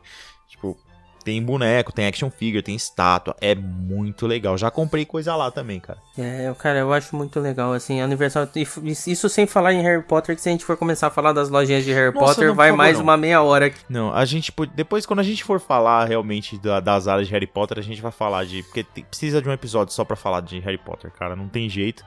[0.49, 0.77] Tipo,
[1.23, 4.57] tem boneco, tem action figure, tem estátua, é muito legal.
[4.59, 5.99] Já comprei coisa lá também, cara.
[6.19, 8.49] É, cara, eu acho muito legal, assim, a Universal.
[8.57, 11.33] f- Isso sem falar em Harry Potter, que se a gente for começar a falar
[11.33, 13.05] das lojinhas de Harry Nossa, Potter, não, vai favor, mais não.
[13.05, 13.79] uma meia hora aqui.
[13.89, 17.47] Não, a gente depois quando a gente for falar realmente da- das áreas de Harry
[17.47, 20.41] Potter, a gente vai falar de porque tem- precisa de um episódio só pra falar
[20.43, 22.05] de Harry Potter, cara, não tem jeito.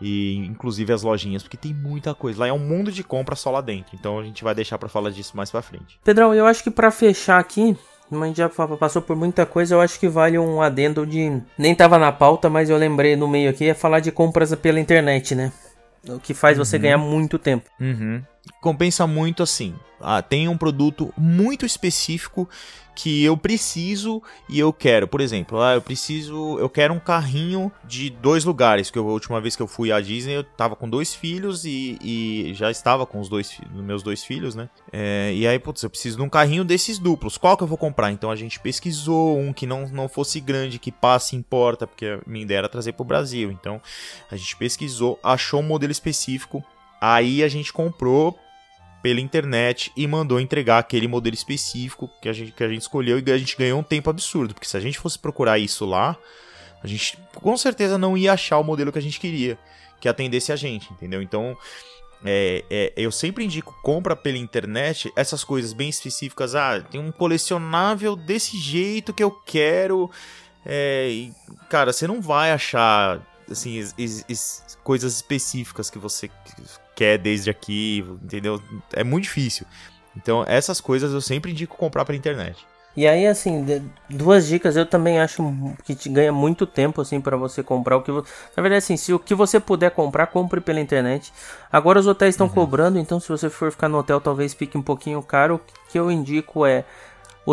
[0.00, 2.38] E inclusive as lojinhas, porque tem muita coisa.
[2.40, 3.96] Lá é um mundo de compra só lá dentro.
[3.98, 5.98] Então a gente vai deixar pra falar disso mais pra frente.
[6.04, 7.76] Pedrão, eu acho que pra fechar aqui,
[8.26, 11.42] gente já passou por muita coisa, eu acho que vale um adendo de.
[11.56, 14.80] Nem tava na pauta, mas eu lembrei no meio aqui, é falar de compras pela
[14.80, 15.52] internet, né?
[16.08, 17.68] O que faz você ganhar muito tempo.
[17.80, 18.22] Uhum.
[18.60, 19.74] Compensa muito assim.
[20.00, 22.48] Ah, tem um produto muito específico
[22.98, 25.06] que eu preciso e eu quero.
[25.06, 28.90] Por exemplo, ah, eu preciso, eu quero um carrinho de dois lugares.
[28.90, 31.96] Que a última vez que eu fui à Disney, eu tava com dois filhos e,
[32.02, 34.68] e já estava com os dois meus dois filhos, né?
[34.92, 37.38] É, e aí, putz, eu preciso de um carrinho desses duplos.
[37.38, 38.10] Qual que eu vou comprar?
[38.10, 42.06] Então a gente pesquisou um que não, não fosse grande, que passe em porta, porque
[42.06, 43.52] a minha ideia era trazer pro Brasil.
[43.52, 43.80] Então
[44.28, 46.64] a gente pesquisou, achou um modelo específico.
[47.00, 48.36] Aí a gente comprou
[49.02, 53.18] pela internet e mandou entregar aquele modelo específico que a gente, que a gente escolheu
[53.24, 54.54] e a gente ganhou um tempo absurdo.
[54.54, 56.16] Porque se a gente fosse procurar isso lá,
[56.82, 59.58] a gente com certeza não ia achar o modelo que a gente queria,
[60.00, 61.22] que atendesse a gente, entendeu?
[61.22, 61.56] Então,
[62.24, 66.54] é, é, eu sempre indico compra pela internet essas coisas bem específicas.
[66.54, 70.10] Ah, tem um colecionável desse jeito que eu quero.
[70.66, 71.32] É, e,
[71.70, 73.20] cara, você não vai achar
[73.50, 76.28] assim es- es- es- coisas específicas que você
[76.98, 78.60] quer desde aqui, entendeu?
[78.92, 79.64] É muito difícil.
[80.16, 82.66] Então, essas coisas eu sempre indico comprar pela internet.
[82.96, 83.64] E aí, assim,
[84.10, 85.40] duas dicas eu também acho
[85.84, 88.28] que te ganha muito tempo, assim, pra você comprar o que você.
[88.56, 91.32] Na verdade, assim, se o que você puder comprar, compre pela internet.
[91.70, 94.82] Agora os hotéis estão cobrando, então se você for ficar no hotel, talvez fique um
[94.82, 95.56] pouquinho caro.
[95.56, 95.60] O
[95.92, 96.84] que eu indico é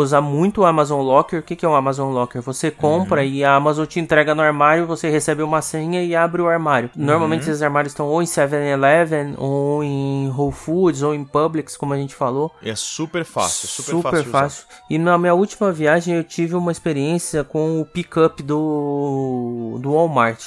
[0.00, 1.40] usar muito o Amazon Locker.
[1.40, 2.42] O que que é o Amazon Locker?
[2.42, 6.42] Você compra e a Amazon te entrega no armário, você recebe uma senha e abre
[6.42, 6.90] o armário.
[6.94, 11.94] Normalmente esses armários estão ou em 7-Eleven, ou em Whole Foods, ou em Publix, como
[11.94, 12.52] a gente falou.
[12.62, 14.30] É super fácil, super, Super fácil.
[14.30, 14.66] fácil.
[14.90, 20.40] E na minha última viagem eu tive uma experiência com o pickup do, do Walmart.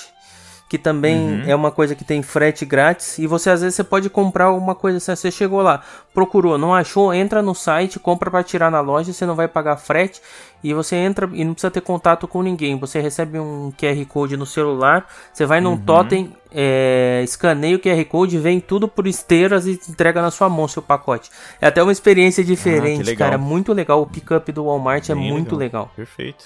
[0.69, 1.43] Que também Uhum.
[1.47, 3.17] é uma coisa que tem frete grátis.
[3.17, 5.15] E você às vezes você pode comprar uma coisa assim.
[5.15, 5.81] Você chegou lá,
[6.13, 9.77] procurou, não achou, entra no site, compra para tirar na loja, você não vai pagar
[9.77, 10.21] frete.
[10.63, 12.77] E você entra e não precisa ter contato com ninguém.
[12.77, 15.71] Você recebe um QR Code no celular, você vai Uhum.
[15.71, 20.49] num totem, é, escaneia o QR Code, vem tudo por esteiras e entrega na sua
[20.49, 21.31] mão seu pacote.
[21.59, 23.27] É até uma experiência diferente, legal.
[23.29, 23.37] cara.
[23.39, 24.01] Muito legal.
[24.03, 25.91] O pickup do Walmart é muito legal.
[25.95, 26.45] Perfeito.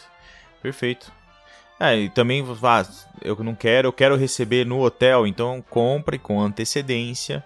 [0.61, 1.11] Perfeito.
[1.83, 2.85] É, e também, ah,
[3.21, 7.43] eu não quero, eu quero receber no hotel, então compre com antecedência.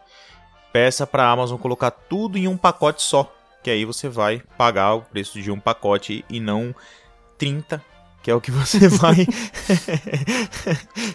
[0.71, 3.33] Peça pra Amazon colocar tudo em um pacote só,
[3.63, 6.75] que aí você vai pagar o preço de um pacote e não
[7.39, 7.83] 30,
[8.21, 9.25] que é o que você vai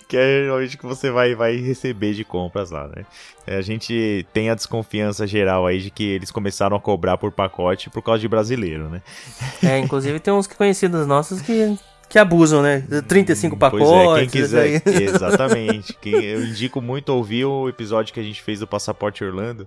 [0.09, 3.07] que é o que você vai vai receber de compras lá, né?
[3.47, 7.31] É, A gente tem a desconfiança geral aí de que eles começaram a cobrar por
[7.31, 9.01] pacote por causa de brasileiro, né?
[9.63, 11.79] É, inclusive tem uns conhecidos nossos que,
[12.13, 12.85] que abusam, né?
[13.09, 13.89] 35 pacotes.
[13.89, 14.81] Pois é, quem aí.
[14.81, 14.83] quiser.
[15.03, 15.95] Exatamente.
[15.95, 19.67] Quem- eu indico muito ouvir o episódio que a gente fez do Passaporte Orlando.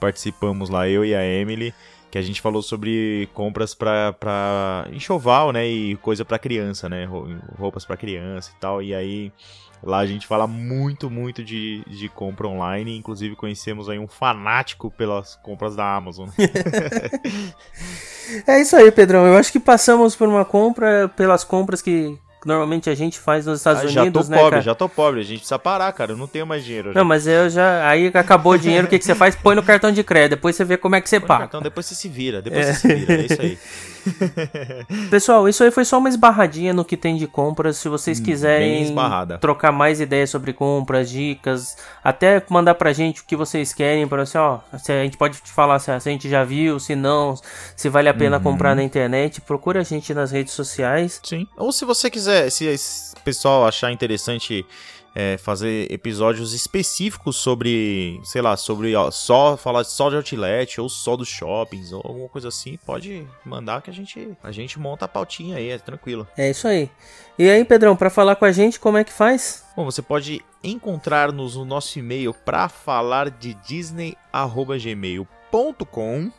[0.00, 1.72] Participamos lá, eu e a Emily.
[2.10, 5.64] que a gente falou sobre compras pra, pra enxoval, né?
[5.68, 7.08] E coisa pra criança, né?
[7.56, 8.82] Roupas pra criança e tal.
[8.82, 9.30] E aí
[9.82, 12.96] lá a gente fala muito, muito de, de compra online.
[12.96, 16.28] Inclusive conhecemos aí um fanático pelas compras da Amazon.
[18.46, 19.26] é isso aí, Pedrão.
[19.26, 23.58] Eu acho que passamos por uma compra, pelas compras que normalmente a gente faz nos
[23.58, 24.36] Estados ah, Unidos, né?
[24.36, 24.62] Já tô pobre, cara?
[24.62, 25.20] já tô pobre.
[25.20, 26.12] A gente precisa parar, cara.
[26.12, 26.92] Eu não tenho mais dinheiro.
[26.92, 26.98] Já.
[26.98, 27.88] Não, mas eu já.
[27.88, 29.34] Aí acabou o dinheiro, o que, que você faz?
[29.36, 30.30] Põe no cartão de crédito.
[30.30, 31.40] Depois você vê como é que você Põe paga.
[31.40, 32.40] Cartão, depois você se vira.
[32.42, 32.72] Depois é.
[32.72, 33.12] você se vira.
[33.14, 33.58] É isso aí.
[35.10, 37.76] Pessoal, isso aí foi só uma esbarradinha no que tem de compras.
[37.76, 38.94] Se vocês hum, quiserem
[39.40, 44.22] trocar mais ideias sobre compras, dicas, até mandar pra gente o que vocês querem, para
[44.22, 47.34] assim, ó, se a gente pode te falar se a gente já viu, se não,
[47.76, 48.42] se vale a pena uhum.
[48.42, 51.20] comprar na internet, procura a gente nas redes sociais.
[51.22, 51.46] Sim.
[51.56, 52.68] Ou se você quiser, se
[53.16, 54.66] o pessoal achar interessante
[55.14, 60.88] é, fazer episódios específicos sobre, sei lá, sobre ó, só falar só de outlet ou
[60.88, 65.04] só dos shoppings ou alguma coisa assim, pode mandar que a gente a gente monta
[65.04, 66.28] a pautinha aí, é tranquilo.
[66.36, 66.88] É isso aí.
[67.38, 69.64] E aí, Pedrão, para falar com a gente, como é que faz?
[69.76, 76.30] Bom, você pode encontrar-nos no nosso e-mail para falar de disney@gmail.com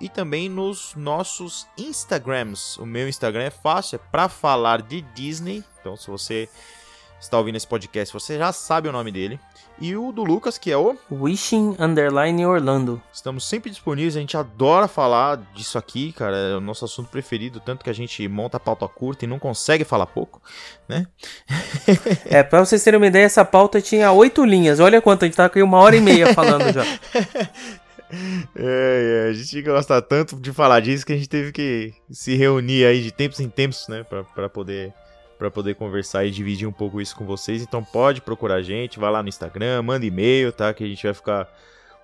[0.00, 2.76] e também nos nossos Instagrams.
[2.78, 5.64] O meu Instagram é fácil, é para falar de Disney.
[5.80, 6.48] Então, se você
[7.20, 9.38] está ouvindo esse podcast, você já sabe o nome dele.
[9.80, 13.00] E o do Lucas, que é o Wishing Underline Orlando.
[13.12, 16.36] Estamos sempre disponíveis, a gente adora falar disso aqui, cara.
[16.36, 19.38] É o nosso assunto preferido, tanto que a gente monta a pauta curta e não
[19.38, 20.42] consegue falar pouco,
[20.88, 21.06] né?
[22.26, 24.80] é, pra vocês terem uma ideia, essa pauta tinha oito linhas.
[24.80, 26.84] Olha quanto, a gente tá aqui uma hora e meia falando já.
[28.56, 32.34] É, é, a gente gosta tanto de falar disso que a gente teve que se
[32.34, 34.92] reunir aí de tempos em tempos, né, pra, pra poder
[35.38, 37.62] para poder conversar e dividir um pouco isso com vocês.
[37.62, 40.74] Então pode procurar a gente, vai lá no Instagram, manda e-mail, tá?
[40.74, 41.48] Que a gente vai ficar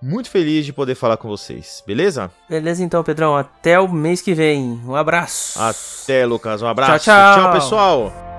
[0.01, 2.31] muito feliz de poder falar com vocês, beleza?
[2.49, 3.37] Beleza então, Pedrão.
[3.37, 4.81] Até o mês que vem.
[4.87, 5.61] Um abraço.
[5.61, 6.63] Até, Lucas.
[6.63, 7.05] Um abraço.
[7.05, 7.43] Tchau, tchau.
[7.43, 8.34] tchau pessoal.